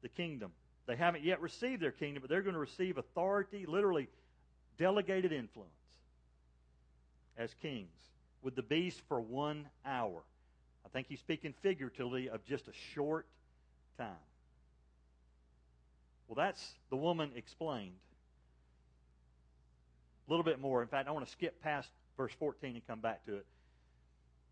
the 0.00 0.08
kingdom. 0.08 0.52
They 0.86 0.96
haven't 0.96 1.24
yet 1.24 1.42
received 1.42 1.82
their 1.82 1.92
kingdom, 1.92 2.22
but 2.22 2.30
they're 2.30 2.40
going 2.40 2.54
to 2.54 2.60
receive 2.60 2.96
authority, 2.96 3.66
literally 3.66 4.08
delegated 4.78 5.30
influence 5.30 5.70
as 7.36 7.52
kings. 7.60 7.90
With 8.44 8.54
the 8.54 8.62
beast 8.62 9.00
for 9.08 9.20
one 9.20 9.66
hour. 9.84 10.22
I 10.84 10.88
think 10.90 11.06
he's 11.08 11.18
speaking 11.18 11.54
figuratively 11.62 12.28
of 12.28 12.44
just 12.44 12.68
a 12.68 12.72
short 12.94 13.26
time. 13.98 14.10
Well, 16.28 16.36
that's 16.36 16.62
the 16.90 16.96
woman 16.96 17.32
explained. 17.34 17.94
A 20.28 20.30
little 20.30 20.44
bit 20.44 20.60
more. 20.60 20.82
In 20.82 20.88
fact, 20.88 21.08
I 21.08 21.12
want 21.12 21.24
to 21.24 21.32
skip 21.32 21.60
past 21.62 21.88
verse 22.16 22.32
14 22.38 22.74
and 22.74 22.86
come 22.86 23.00
back 23.00 23.24
to 23.26 23.34
it. 23.36 23.46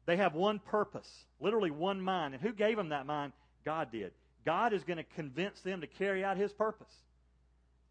They 0.07 0.17
have 0.17 0.35
one 0.35 0.59
purpose, 0.59 1.09
literally 1.41 1.71
one 1.71 2.01
mind. 2.01 2.35
And 2.35 2.43
who 2.43 2.53
gave 2.53 2.77
them 2.77 2.89
that 2.89 3.07
mind? 3.07 3.33
God 3.65 3.93
did. 3.93 4.13
God 4.45 4.73
is 4.73 4.83
going 4.83 4.97
to 4.97 5.05
convince 5.15 5.61
them 5.61 5.83
to 5.83 5.87
carry 5.87 6.25
out 6.25 6.37
his 6.37 6.53
purpose. 6.53 6.93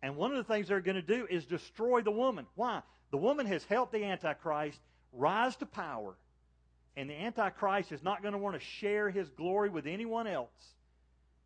And 0.04 0.18
one 0.18 0.32
of 0.32 0.38
the 0.38 0.52
things 0.52 0.68
they're 0.68 0.82
going 0.82 0.96
to 0.96 1.02
do 1.02 1.28
is 1.30 1.46
destroy 1.46 2.02
the 2.02 2.12
woman. 2.12 2.46
Why? 2.56 2.82
The 3.12 3.18
woman 3.18 3.46
has 3.46 3.64
helped 3.66 3.94
the 3.94 4.04
Antichrist 4.04 4.80
rise 5.13 5.56
to 5.58 5.65
power, 5.65 6.15
and 6.95 7.10
the 7.10 7.13
Antichrist 7.13 7.91
is 7.91 8.04
not 8.04 8.21
going 8.21 8.34
to 8.34 8.38
want 8.38 8.60
to 8.60 8.65
share 8.65 9.10
his 9.10 9.30
glory 9.30 9.69
with 9.69 9.88
anyone 9.88 10.28
else. 10.28 10.50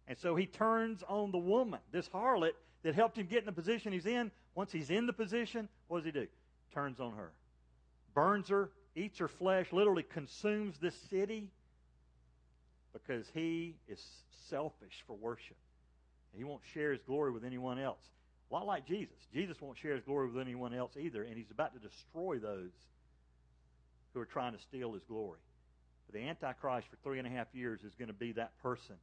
And 0.08 0.18
so 0.18 0.36
he 0.36 0.46
turns 0.46 1.04
on 1.08 1.32
the 1.32 1.38
woman, 1.38 1.80
this 1.92 2.08
harlot 2.10 2.52
that 2.84 2.96
helped 2.96 3.18
him 3.18 3.28
get 3.28 3.40
in 3.40 3.46
the 3.46 3.52
position 3.52 3.92
he's 3.92 4.06
in. 4.06 4.32
Once 4.54 4.72
he's 4.72 4.90
in 4.90 5.08
the 5.08 5.14
position, 5.14 5.68
what 5.88 5.98
does 5.98 6.06
he 6.06 6.12
do? 6.12 6.28
Turns 6.74 7.00
on 7.00 7.14
her. 7.14 7.32
Burns 8.14 8.48
her, 8.50 8.70
eats 8.96 9.18
her 9.20 9.28
flesh, 9.28 9.68
literally 9.72 10.04
consumes 10.04 10.78
this 10.80 10.96
city 11.10 11.50
because 12.94 13.26
he 13.34 13.76
is 13.90 14.02
selfish 14.50 15.04
for 15.06 15.16
worship. 15.16 15.58
He 16.38 16.44
won't 16.44 16.62
share 16.74 16.92
his 16.92 17.02
glory 17.02 17.32
with 17.32 17.44
anyone 17.44 17.80
else. 17.80 18.02
A 18.50 18.54
lot 18.54 18.66
like 18.66 18.86
Jesus. 18.86 19.16
Jesus 19.34 19.60
won't 19.60 19.78
share 19.78 19.96
his 19.96 20.04
glory 20.04 20.28
with 20.30 20.40
anyone 20.40 20.74
else 20.74 20.92
either, 21.00 21.24
and 21.24 21.36
he's 21.36 21.52
about 21.52 21.74
to 21.74 21.80
destroy 21.80 22.38
those 22.38 22.72
who 24.16 24.22
are 24.22 24.26
trying 24.26 24.54
to 24.54 24.62
steal 24.62 24.94
his 24.94 25.04
glory. 25.04 25.40
But 26.08 26.16
the 26.16 26.28
Antichrist 26.28 26.88
for 26.90 26.98
three 27.04 27.20
and 27.20 27.28
a 27.28 27.32
half 27.32 27.48
years 27.54 27.82
is 27.84 27.94
going 27.94 28.08
to 28.08 28.14
be 28.14 28.32
that 28.32 28.58
person. 28.64 28.96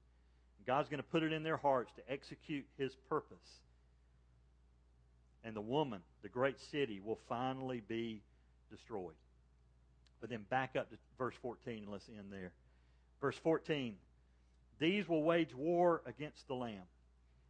God's 0.66 0.88
going 0.88 1.02
to 1.02 1.08
put 1.08 1.22
it 1.22 1.32
in 1.32 1.42
their 1.42 1.56
hearts 1.56 1.92
to 1.96 2.12
execute 2.12 2.64
his 2.78 2.92
purpose. 3.08 3.38
And 5.44 5.56
the 5.56 5.60
woman, 5.60 6.00
the 6.22 6.28
great 6.28 6.60
city, 6.70 7.00
will 7.04 7.18
finally 7.28 7.82
be 7.86 8.22
destroyed. 8.70 9.14
But 10.20 10.30
then 10.30 10.44
back 10.50 10.76
up 10.78 10.88
to 10.90 10.96
verse 11.18 11.34
14 11.42 11.82
and 11.82 11.88
let's 11.88 12.08
end 12.08 12.28
there. 12.30 12.52
Verse 13.20 13.36
14 13.42 13.96
These 14.78 15.08
will 15.08 15.24
wage 15.24 15.54
war 15.54 16.02
against 16.06 16.46
the 16.46 16.54
Lamb. 16.54 16.84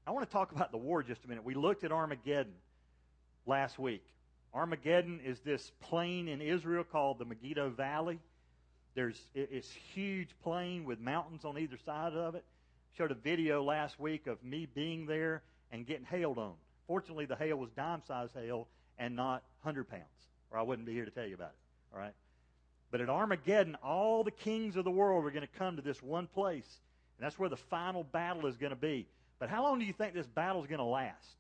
I 0.07 0.11
want 0.11 0.29
to 0.29 0.33
talk 0.33 0.53
about 0.53 0.73
the 0.73 0.79
war 0.79 1.03
just 1.03 1.25
a 1.25 1.29
minute. 1.29 1.45
We 1.45 1.55
looked 1.55 1.85
at 1.85 1.93
Armageddon 1.93 2.55
last 3.47 3.79
week. 3.79 4.03
Armageddon 4.55 5.21
is 5.25 5.41
this 5.41 5.73
plain 5.81 6.29
in 6.29 6.41
Israel 6.41 6.85
called 6.85 7.19
the 7.19 7.25
Megiddo 7.25 7.71
Valley. 7.71 8.19
There's 8.95 9.19
it's 9.35 9.71
huge 9.95 10.29
plain 10.43 10.85
with 10.85 11.01
mountains 11.01 11.45
on 11.45 11.59
either 11.59 11.79
side 11.87 12.13
of 12.13 12.35
it. 12.35 12.45
Showed 12.99 13.11
a 13.11 13.15
video 13.15 13.63
last 13.63 13.99
week 13.99 14.27
of 14.27 14.43
me 14.45 14.67
being 14.75 15.07
there 15.07 15.43
and 15.71 15.87
getting 15.87 16.05
hailed 16.05 16.37
on. 16.37 16.53
Fortunately, 16.87 17.25
the 17.25 17.37
hail 17.37 17.57
was 17.57 17.71
dime-sized 17.71 18.35
hail 18.35 18.69
and 18.99 19.17
not 19.17 19.43
100 19.63 19.89
pounds, 19.89 20.03
or 20.51 20.59
I 20.59 20.63
wouldn't 20.63 20.87
be 20.87 20.93
here 20.93 21.07
to 21.07 21.11
tell 21.11 21.27
you 21.27 21.35
about 21.35 21.53
it. 21.53 21.95
All 21.95 22.01
right. 22.01 22.13
But 22.91 23.01
at 23.01 23.09
Armageddon, 23.09 23.77
all 23.83 24.23
the 24.23 24.31
kings 24.31 24.77
of 24.77 24.85
the 24.85 24.91
world 24.91 25.25
are 25.25 25.31
going 25.31 25.41
to 25.41 25.59
come 25.59 25.77
to 25.77 25.83
this 25.83 26.03
one 26.03 26.27
place, 26.27 26.69
and 27.17 27.25
that's 27.25 27.39
where 27.39 27.49
the 27.49 27.57
final 27.57 28.05
battle 28.05 28.47
is 28.47 28.59
going 28.59 28.71
to 28.71 28.77
be. 28.77 29.07
But 29.39 29.49
how 29.49 29.63
long 29.63 29.79
do 29.79 29.87
you 29.87 29.95
think 29.95 30.13
this 30.13 30.27
battle 30.27 30.61
is 30.61 30.69
going 30.69 30.79
to 30.79 30.85
last? 30.85 31.37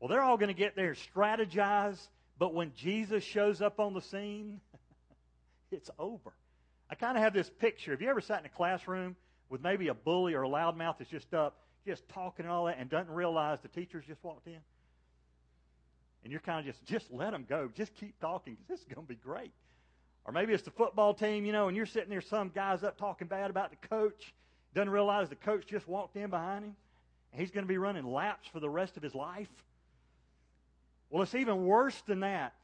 Well, 0.00 0.08
they're 0.08 0.22
all 0.22 0.36
going 0.36 0.48
to 0.48 0.54
get 0.54 0.76
there 0.76 0.88
and 0.88 0.98
strategize, 1.14 1.98
but 2.38 2.54
when 2.54 2.72
Jesus 2.76 3.24
shows 3.24 3.60
up 3.60 3.80
on 3.80 3.94
the 3.94 4.00
scene, 4.00 4.60
it's 5.70 5.90
over. 5.98 6.32
I 6.90 6.94
kind 6.94 7.16
of 7.16 7.22
have 7.22 7.34
this 7.34 7.50
picture. 7.58 7.90
Have 7.90 8.00
you 8.00 8.08
ever 8.08 8.20
sat 8.20 8.40
in 8.40 8.46
a 8.46 8.50
classroom 8.50 9.16
with 9.50 9.62
maybe 9.62 9.88
a 9.88 9.94
bully 9.94 10.34
or 10.34 10.42
a 10.44 10.48
loudmouth 10.48 10.98
that's 10.98 11.10
just 11.10 11.34
up, 11.34 11.56
just 11.86 12.08
talking 12.10 12.44
and 12.44 12.52
all 12.52 12.66
that, 12.66 12.76
and 12.78 12.88
doesn't 12.88 13.12
realize 13.12 13.58
the 13.60 13.68
teacher's 13.68 14.04
just 14.06 14.22
walked 14.22 14.46
in? 14.46 14.60
And 16.22 16.32
you're 16.32 16.40
kind 16.40 16.60
of 16.60 16.74
just, 16.74 16.84
just 16.86 17.12
let 17.12 17.32
them 17.32 17.44
go. 17.48 17.70
Just 17.74 17.94
keep 17.94 18.18
talking 18.20 18.54
because 18.54 18.68
this 18.68 18.80
is 18.80 18.86
going 18.94 19.06
to 19.06 19.08
be 19.08 19.18
great. 19.18 19.52
Or 20.24 20.32
maybe 20.32 20.52
it's 20.52 20.62
the 20.62 20.70
football 20.70 21.14
team, 21.14 21.44
you 21.44 21.52
know, 21.52 21.68
and 21.68 21.76
you're 21.76 21.86
sitting 21.86 22.10
there, 22.10 22.20
some 22.20 22.50
guy's 22.54 22.84
up 22.84 22.98
talking 22.98 23.28
bad 23.28 23.50
about 23.50 23.70
the 23.70 23.88
coach, 23.88 24.34
doesn't 24.74 24.90
realize 24.90 25.28
the 25.28 25.36
coach 25.36 25.66
just 25.66 25.88
walked 25.88 26.16
in 26.16 26.28
behind 26.30 26.64
him, 26.64 26.76
and 27.32 27.40
he's 27.40 27.50
going 27.50 27.64
to 27.64 27.68
be 27.68 27.78
running 27.78 28.04
laps 28.04 28.46
for 28.52 28.60
the 28.60 28.68
rest 28.68 28.96
of 28.96 29.02
his 29.02 29.14
life. 29.14 29.48
Well, 31.10 31.22
it's 31.22 31.34
even 31.34 31.64
worse 31.64 32.00
than 32.06 32.20
that. 32.20 32.54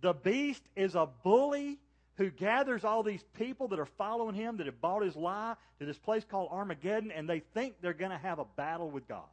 The 0.00 0.12
beast 0.12 0.62
is 0.76 0.94
a 0.94 1.08
bully 1.22 1.78
who 2.16 2.30
gathers 2.30 2.84
all 2.84 3.02
these 3.02 3.24
people 3.38 3.68
that 3.68 3.78
are 3.78 3.86
following 3.86 4.34
him, 4.34 4.58
that 4.58 4.66
have 4.66 4.80
bought 4.80 5.02
his 5.02 5.16
lie, 5.16 5.54
to 5.78 5.86
this 5.86 5.98
place 5.98 6.24
called 6.24 6.48
Armageddon, 6.52 7.10
and 7.10 7.28
they 7.28 7.40
think 7.54 7.74
they're 7.80 7.92
going 7.92 8.10
to 8.10 8.18
have 8.18 8.38
a 8.38 8.44
battle 8.56 8.90
with 8.90 9.08
God. 9.08 9.24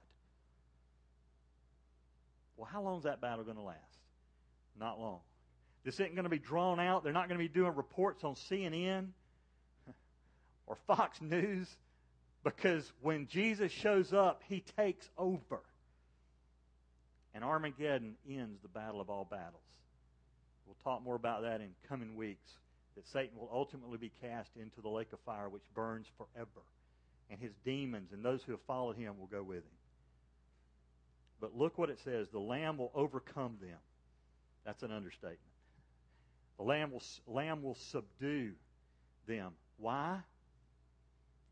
Well, 2.58 2.70
how 2.72 2.82
long 2.82 2.98
is 2.98 3.04
that 3.04 3.22
battle 3.22 3.44
going 3.44 3.58
to 3.58 3.64
last? 3.64 3.78
Not 4.80 5.00
long. 5.00 5.20
This 5.84 5.96
isn't 5.96 6.16
going 6.16 6.24
to 6.24 6.30
be 6.30 6.40
drawn 6.40 6.80
out. 6.80 7.04
They're 7.04 7.14
not 7.14 7.28
going 7.28 7.40
to 7.40 7.44
be 7.44 7.52
doing 7.52 7.76
reports 7.76 8.24
on 8.24 8.36
CNN 8.36 9.08
or 10.68 10.78
Fox 10.88 11.20
News 11.22 11.68
because 12.44 12.92
when 13.02 13.28
Jesus 13.28 13.72
shows 13.72 14.14
up, 14.14 14.42
he 14.48 14.64
takes 14.78 15.10
over. 15.18 15.62
And 17.34 17.44
Armageddon 17.44 18.16
ends 18.30 18.62
the 18.62 18.68
battle 18.68 19.00
of 19.00 19.10
all 19.10 19.26
battles. 19.30 19.64
We'll 20.66 20.76
talk 20.84 21.04
more 21.04 21.16
about 21.16 21.44
that 21.44 21.62
in 21.62 21.70
coming 21.88 22.16
weeks. 22.16 22.52
That 22.96 23.08
Satan 23.08 23.38
will 23.40 23.50
ultimately 23.52 23.98
be 23.98 24.12
cast 24.22 24.50
into 24.58 24.82
the 24.82 24.90
lake 24.90 25.14
of 25.14 25.20
fire 25.22 25.48
which 25.48 25.64
burns 25.74 26.08
forever. 26.18 26.62
And 27.30 27.40
his 27.40 27.54
demons 27.64 28.12
and 28.12 28.24
those 28.24 28.44
who 28.44 28.52
have 28.52 28.62
followed 28.68 28.98
him 28.98 29.18
will 29.18 29.28
go 29.28 29.44
with 29.44 29.60
him. 29.60 29.78
But 31.40 31.58
look 31.58 31.78
what 31.78 31.90
it 31.90 32.00
says 32.04 32.28
the 32.30 32.40
Lamb 32.40 32.78
will 32.78 32.92
overcome 32.94 33.58
them. 33.62 33.78
That's 34.66 34.84
an 34.84 34.92
understatement. 34.92 35.40
The 36.58 36.64
Lamb 36.64 36.92
will, 36.92 37.02
Lamb 37.26 37.64
will 37.64 37.76
subdue 37.76 38.52
them. 39.28 39.54
Why? 39.78 40.20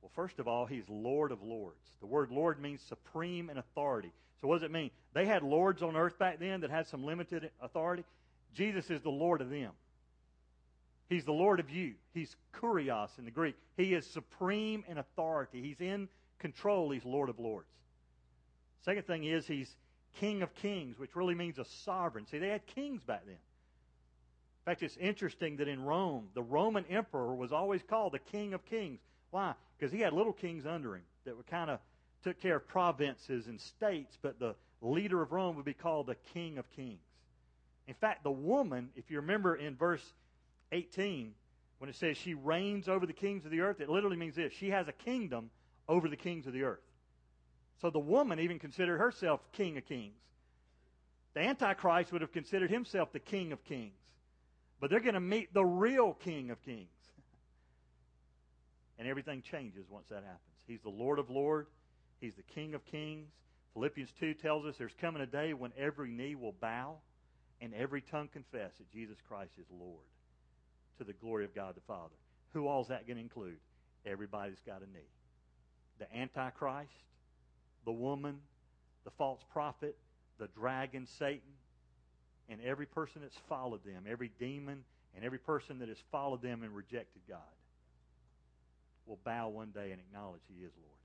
Well, 0.02 0.12
first 0.16 0.40
of 0.40 0.48
all, 0.48 0.66
he's 0.66 0.84
Lord 0.88 1.32
of 1.32 1.42
Lords. 1.42 1.76
The 2.00 2.06
word 2.06 2.32
Lord 2.32 2.62
means 2.62 2.82
supreme 2.88 3.50
in 3.50 3.58
authority. 3.58 4.14
So 4.42 4.48
what 4.48 4.56
does 4.56 4.64
it 4.64 4.72
mean? 4.72 4.92
They 5.14 5.26
had 5.26 5.44
lords 5.44 5.82
on 5.82 5.96
earth 5.96 6.18
back 6.18 6.40
then 6.40 6.62
that 6.62 6.70
had 6.70 6.88
some 6.88 7.04
limited 7.04 7.52
authority. 7.62 8.06
Jesus 8.54 8.90
is 8.90 9.02
the 9.02 9.10
Lord 9.10 9.42
of 9.42 9.50
them. 9.50 9.72
He's 11.10 11.26
the 11.26 11.34
Lord 11.34 11.60
of 11.60 11.70
you. 11.70 11.96
He's 12.14 12.36
kurios 12.54 13.10
in 13.18 13.26
the 13.26 13.32
Greek. 13.32 13.56
He 13.76 13.94
is 13.94 14.06
supreme 14.06 14.84
in 14.88 14.98
authority. 14.98 15.62
He's 15.62 15.82
in 15.82 16.08
control. 16.38 16.92
He's 16.92 17.04
Lord 17.04 17.30
of 17.30 17.40
Lords. 17.40 17.68
Second 18.86 19.08
thing 19.08 19.24
is 19.24 19.46
he's 19.48 19.76
King 20.20 20.42
of 20.42 20.54
Kings, 20.56 20.98
which 20.98 21.16
really 21.16 21.36
means 21.36 21.58
a 21.58 21.66
sovereign. 21.84 22.26
See, 22.28 22.40
they 22.40 22.50
had 22.50 22.66
kings 22.68 23.02
back 23.04 23.26
then. 23.26 23.36
In 23.36 24.66
fact, 24.66 24.84
it's 24.84 24.98
interesting 24.98 25.58
that 25.58 25.68
in 25.68 25.84
Rome, 25.84 26.30
the 26.36 26.44
Roman 26.44 26.86
emperor 26.86 27.34
was 27.34 27.52
always 27.52 27.82
called 27.82 28.14
the 28.14 28.20
King 28.20 28.54
of 28.54 28.64
Kings. 28.66 29.00
Why? 29.32 29.54
Because 29.78 29.92
he 29.92 30.00
had 30.00 30.14
little 30.14 30.34
kings 30.34 30.66
under 30.66 30.96
him 30.96 31.04
that 31.26 31.36
were 31.36 31.44
kind 31.44 31.70
of 31.70 31.80
took 32.24 32.42
care 32.42 32.58
of 32.58 32.68
provinces 32.68 33.48
and 33.48 33.60
states, 33.60 34.18
but 34.22 34.40
the 34.40 34.56
leader 34.82 35.22
of 35.22 35.32
Rome 35.32 35.56
would 35.56 35.66
be 35.66 35.74
called 35.74 36.08
the 36.08 36.16
King 36.34 36.58
of 36.58 36.70
Kings. 36.72 37.00
In 37.88 37.94
fact, 37.96 38.24
the 38.24 38.32
woman, 38.32 38.90
if 38.96 39.10
you 39.10 39.18
remember 39.18 39.56
in 39.56 39.76
verse 39.76 40.04
18, 40.72 41.34
when 41.80 41.90
it 41.90 41.96
says 41.96 42.18
she 42.18 42.34
reigns 42.34 42.88
over 42.88 43.06
the 43.06 43.14
kings 43.14 43.46
of 43.46 43.52
the 43.52 43.62
earth, 43.62 43.80
it 43.80 43.90
literally 43.90 44.18
means 44.18 44.36
this 44.36 44.54
she 44.54 44.70
has 44.70 44.88
a 44.88 44.92
kingdom 44.92 45.50
over 45.88 46.08
the 46.08 46.18
kings 46.18 46.46
of 46.46 46.54
the 46.54 46.64
earth. 46.64 46.84
So 47.82 47.90
the 47.90 48.00
woman 48.00 48.40
even 48.40 48.60
considered 48.60 49.00
herself 49.00 49.40
king 49.54 49.78
of 49.78 49.86
kings. 49.86 50.14
The 51.34 51.42
Antichrist 51.42 52.12
would 52.12 52.22
have 52.22 52.34
considered 52.34 52.70
himself 52.70 53.12
the 53.14 53.20
king 53.20 53.54
of 53.54 53.64
kings. 53.64 53.94
But 54.80 54.90
they're 54.90 55.00
going 55.00 55.14
to 55.14 55.20
meet 55.20 55.54
the 55.54 55.66
real 55.66 56.14
king 56.14 56.52
of 56.52 56.62
kings. 56.64 56.88
And 59.00 59.08
everything 59.08 59.42
changes 59.42 59.86
once 59.90 60.10
that 60.10 60.24
happens. 60.24 60.42
He's 60.68 60.82
the 60.82 60.90
Lord 60.90 61.20
of 61.20 61.30
lords. 61.30 61.70
He's 62.20 62.36
the 62.36 62.44
King 62.44 62.74
of 62.74 62.86
kings. 62.86 63.30
Philippians 63.74 64.10
2 64.20 64.34
tells 64.36 64.66
us 64.66 64.76
there's 64.78 64.96
coming 65.00 65.22
a 65.22 65.26
day 65.26 65.54
when 65.54 65.72
every 65.78 66.12
knee 66.12 66.36
will 66.36 66.56
bow 66.60 66.98
and 67.62 67.74
every 67.74 68.02
tongue 68.02 68.30
confess 68.32 68.72
that 68.78 68.92
Jesus 68.92 69.18
Christ 69.28 69.52
is 69.60 69.66
Lord 69.72 70.06
to 70.98 71.04
the 71.04 71.14
glory 71.14 71.46
of 71.46 71.56
God 71.56 71.76
the 71.76 71.82
Father. 71.82 72.16
Who 72.54 72.68
all 72.68 72.82
is 72.82 72.88
that 72.88 73.08
going 73.08 73.18
to 73.18 73.24
include? 73.24 73.58
Everybody's 74.06 74.60
got 74.66 74.82
a 74.82 74.86
knee. 74.86 75.08
The 76.00 76.14
Antichrist, 76.16 76.92
the 77.86 77.92
woman, 77.92 78.40
the 79.06 79.12
false 79.12 79.42
prophet, 79.52 79.98
the 80.40 80.48
dragon, 80.48 81.06
Satan, 81.06 81.54
and 82.50 82.60
every 82.66 82.86
person 82.86 83.22
that's 83.22 83.38
followed 83.48 83.84
them, 83.86 84.04
every 84.10 84.32
demon, 84.40 84.84
and 85.16 85.24
every 85.24 85.38
person 85.38 85.80
that 85.80 85.90
has 85.90 85.98
followed 86.12 86.42
them 86.42 86.64
and 86.64 86.76
rejected 86.76 87.22
God 87.28 87.40
will 89.06 89.20
bow 89.24 89.50
one 89.50 89.72
day 89.72 89.92
and 89.92 90.00
acknowledge 90.00 90.42
he 90.48 90.64
is 90.64 90.72
Lord. 90.78 90.99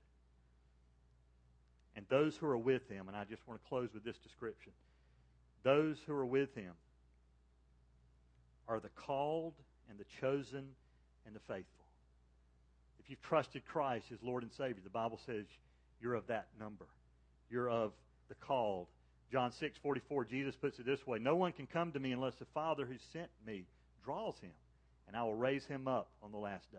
And 1.95 2.05
those 2.09 2.35
who 2.35 2.45
are 2.47 2.57
with 2.57 2.87
him, 2.89 3.07
and 3.07 3.15
I 3.15 3.23
just 3.23 3.47
want 3.47 3.61
to 3.61 3.69
close 3.69 3.89
with 3.93 4.03
this 4.03 4.17
description 4.17 4.71
those 5.63 5.97
who 6.05 6.13
are 6.13 6.25
with 6.25 6.53
him 6.53 6.73
are 8.67 8.79
the 8.79 8.89
called 8.89 9.53
and 9.89 9.97
the 9.97 10.05
chosen 10.21 10.65
and 11.25 11.35
the 11.35 11.39
faithful. 11.39 11.85
If 12.99 13.09
you've 13.09 13.21
trusted 13.21 13.65
Christ 13.65 14.05
as 14.13 14.19
Lord 14.21 14.43
and 14.43 14.51
Savior, 14.51 14.81
the 14.83 14.89
Bible 14.91 15.19
says 15.25 15.45
you're 16.01 16.13
of 16.13 16.27
that 16.27 16.47
number. 16.59 16.85
You're 17.49 17.69
of 17.69 17.93
the 18.29 18.35
called. 18.35 18.87
John 19.31 19.51
6, 19.51 19.77
44, 19.81 20.25
Jesus 20.25 20.55
puts 20.55 20.77
it 20.77 20.85
this 20.85 21.05
way 21.05 21.19
No 21.19 21.35
one 21.35 21.51
can 21.51 21.67
come 21.67 21.91
to 21.93 21.99
me 21.99 22.11
unless 22.11 22.35
the 22.35 22.45
Father 22.53 22.85
who 22.85 22.95
sent 23.11 23.29
me 23.45 23.65
draws 24.03 24.37
him, 24.39 24.51
and 25.07 25.15
I 25.15 25.23
will 25.23 25.35
raise 25.35 25.65
him 25.65 25.87
up 25.87 26.09
on 26.21 26.31
the 26.31 26.37
last 26.37 26.71
day. 26.71 26.77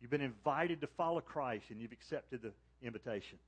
You've 0.00 0.10
been 0.10 0.20
invited 0.20 0.80
to 0.80 0.86
follow 0.96 1.20
Christ, 1.20 1.66
and 1.70 1.80
you've 1.80 1.92
accepted 1.92 2.42
the 2.42 2.52
invitation. 2.86 3.38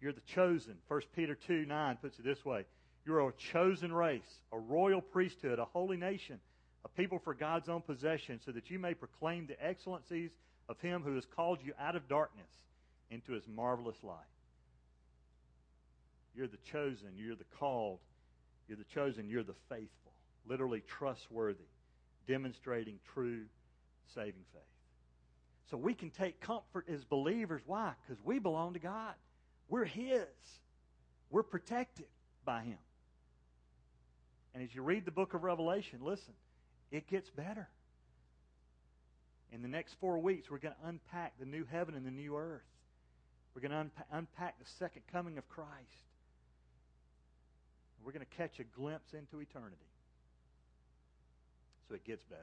You're 0.00 0.12
the 0.12 0.20
chosen. 0.34 0.76
1 0.88 1.00
Peter 1.14 1.36
2, 1.46 1.66
9 1.66 1.98
puts 2.00 2.18
it 2.18 2.24
this 2.24 2.44
way 2.44 2.64
You're 3.04 3.28
a 3.28 3.32
chosen 3.52 3.92
race, 3.92 4.40
a 4.52 4.58
royal 4.58 5.00
priesthood, 5.00 5.58
a 5.58 5.64
holy 5.64 5.96
nation, 5.96 6.40
a 6.84 6.88
people 6.88 7.20
for 7.22 7.34
God's 7.34 7.68
own 7.68 7.82
possession, 7.82 8.40
so 8.44 8.52
that 8.52 8.70
you 8.70 8.78
may 8.78 8.94
proclaim 8.94 9.46
the 9.46 9.62
excellencies 9.64 10.30
of 10.68 10.78
him 10.80 11.02
who 11.02 11.14
has 11.14 11.26
called 11.36 11.58
you 11.62 11.72
out 11.78 11.96
of 11.96 12.08
darkness 12.08 12.48
into 13.10 13.32
his 13.32 13.42
marvelous 13.46 13.96
light. 14.02 14.16
You're 16.34 16.46
the 16.46 16.58
chosen, 16.72 17.10
you're 17.16 17.36
the 17.36 17.44
called, 17.58 17.98
you're 18.68 18.78
the 18.78 18.84
chosen, 18.94 19.28
you're 19.28 19.42
the 19.42 19.56
faithful, 19.68 20.12
literally 20.48 20.82
trustworthy, 20.86 21.68
demonstrating 22.28 23.00
true 23.12 23.42
saving 24.14 24.44
faith. 24.52 24.62
So 25.70 25.76
we 25.76 25.94
can 25.94 26.10
take 26.10 26.40
comfort 26.40 26.86
as 26.92 27.04
believers. 27.04 27.62
Why? 27.66 27.92
Because 28.06 28.22
we 28.24 28.38
belong 28.38 28.74
to 28.74 28.78
God. 28.78 29.14
We're 29.70 29.84
His. 29.84 30.26
We're 31.30 31.44
protected 31.44 32.06
by 32.44 32.62
Him. 32.62 32.78
And 34.52 34.62
as 34.62 34.74
you 34.74 34.82
read 34.82 35.04
the 35.04 35.12
book 35.12 35.32
of 35.32 35.44
Revelation, 35.44 36.00
listen, 36.02 36.34
it 36.90 37.08
gets 37.08 37.30
better. 37.30 37.68
In 39.52 39.62
the 39.62 39.68
next 39.68 39.94
four 40.00 40.18
weeks, 40.18 40.50
we're 40.50 40.58
going 40.58 40.74
to 40.74 40.88
unpack 40.88 41.38
the 41.38 41.46
new 41.46 41.64
heaven 41.70 41.94
and 41.94 42.04
the 42.04 42.10
new 42.10 42.36
earth. 42.36 42.62
We're 43.54 43.62
going 43.62 43.72
to 43.72 43.78
unpack, 43.78 44.06
unpack 44.12 44.58
the 44.58 44.70
second 44.78 45.02
coming 45.12 45.38
of 45.38 45.48
Christ. 45.48 45.70
We're 48.04 48.12
going 48.12 48.26
to 48.26 48.36
catch 48.36 48.58
a 48.58 48.64
glimpse 48.64 49.12
into 49.12 49.40
eternity. 49.40 49.76
So 51.88 51.94
it 51.94 52.04
gets 52.04 52.22
better. 52.24 52.42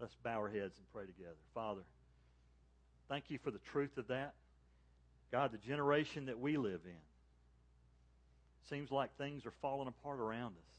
Let's 0.00 0.14
bow 0.22 0.38
our 0.38 0.48
heads 0.48 0.76
and 0.76 0.86
pray 0.92 1.06
together. 1.06 1.36
Father, 1.54 1.82
thank 3.08 3.24
you 3.28 3.38
for 3.42 3.50
the 3.50 3.60
truth 3.72 3.96
of 3.96 4.08
that. 4.08 4.34
God, 5.34 5.50
the 5.50 5.58
generation 5.58 6.26
that 6.26 6.38
we 6.38 6.56
live 6.56 6.82
in 6.84 7.02
seems 8.70 8.92
like 8.92 9.10
things 9.18 9.44
are 9.44 9.52
falling 9.60 9.88
apart 9.88 10.20
around 10.20 10.52
us. 10.52 10.74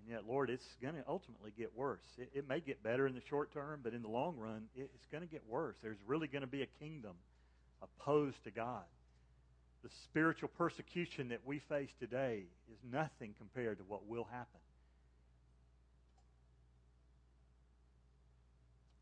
And 0.00 0.10
yet, 0.12 0.22
Lord, 0.28 0.50
it's 0.50 0.66
going 0.82 0.94
to 0.94 1.04
ultimately 1.06 1.52
get 1.56 1.76
worse. 1.76 2.02
It, 2.18 2.30
it, 2.34 2.48
may 2.48 2.58
get 2.58 2.82
better 2.82 3.06
in 3.06 3.14
the 3.14 3.20
short 3.30 3.52
term, 3.52 3.78
but 3.84 3.94
in 3.94 4.02
the 4.02 4.08
long 4.08 4.36
run, 4.36 4.64
it, 4.74 4.90
it's 4.96 5.06
going 5.12 5.22
to 5.22 5.30
get 5.30 5.42
worse. 5.48 5.76
There's 5.80 6.00
really 6.08 6.26
going 6.26 6.40
to 6.40 6.48
be 6.48 6.62
a 6.62 6.68
kingdom 6.80 7.12
opposed 7.80 8.42
to 8.42 8.50
God. 8.50 8.82
The 9.84 9.90
spiritual 10.06 10.50
persecution 10.58 11.28
that 11.28 11.42
we 11.46 11.60
face 11.68 11.90
today 12.00 12.46
is 12.68 12.78
nothing 12.92 13.36
compared 13.38 13.78
to 13.78 13.84
what 13.84 14.08
will 14.08 14.24
happen. 14.24 14.60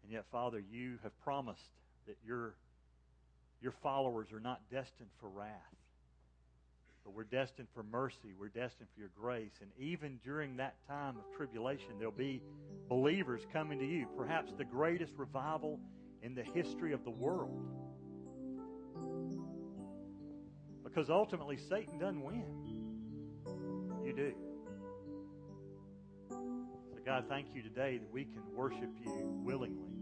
And 0.02 0.12
yet, 0.12 0.26
Father, 0.30 0.62
you 0.70 0.98
have 1.02 1.18
promised 1.24 1.62
that 2.06 2.16
your, 2.26 2.54
your 3.60 3.72
followers 3.82 4.32
are 4.32 4.40
not 4.40 4.60
destined 4.70 5.10
for 5.20 5.28
wrath. 5.28 5.50
But 7.04 7.14
we're 7.14 7.24
destined 7.24 7.68
for 7.72 7.84
mercy. 7.84 8.34
We're 8.38 8.48
destined 8.48 8.88
for 8.92 9.00
your 9.00 9.10
grace. 9.20 9.52
And 9.60 9.70
even 9.78 10.18
during 10.24 10.56
that 10.56 10.74
time 10.88 11.16
of 11.16 11.22
tribulation, 11.36 11.90
there'll 11.98 12.12
be 12.12 12.42
believers 12.88 13.42
coming 13.52 13.78
to 13.78 13.86
you. 13.86 14.06
Perhaps 14.16 14.52
the 14.58 14.64
greatest 14.64 15.12
revival 15.16 15.78
in 16.22 16.34
the 16.34 16.42
history 16.42 16.92
of 16.92 17.04
the 17.04 17.10
world. 17.10 17.62
Because 20.82 21.08
ultimately, 21.10 21.58
Satan 21.68 21.98
doesn't 21.98 22.24
win. 22.24 22.44
You 24.04 24.12
do. 24.12 24.32
So, 26.30 26.98
God, 27.04 27.26
thank 27.28 27.48
you 27.54 27.62
today 27.62 27.98
that 27.98 28.12
we 28.12 28.24
can 28.24 28.42
worship 28.56 28.90
you 29.04 29.40
willingly. 29.44 29.95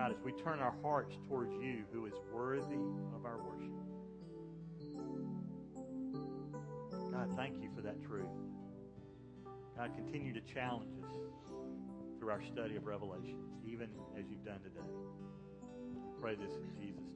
God, 0.00 0.12
as 0.12 0.24
we 0.24 0.32
turn 0.32 0.60
our 0.60 0.74
hearts 0.80 1.14
towards 1.28 1.52
you, 1.60 1.84
who 1.92 2.06
is 2.06 2.14
worthy 2.32 2.80
of 3.14 3.26
our 3.26 3.36
worship. 3.36 3.68
God, 7.12 7.28
thank 7.36 7.62
you 7.62 7.68
for 7.76 7.82
that 7.82 8.02
truth. 8.02 8.24
God, 9.76 9.90
continue 9.94 10.32
to 10.32 10.40
challenge 10.54 10.96
us 11.04 11.12
through 12.18 12.30
our 12.30 12.40
study 12.42 12.76
of 12.76 12.86
Revelations, 12.86 13.52
even 13.66 13.90
as 14.18 14.24
you've 14.30 14.42
done 14.42 14.60
today. 14.62 14.80
pray 16.18 16.34
this 16.34 16.54
in 16.56 16.70
Jesus'. 16.80 17.09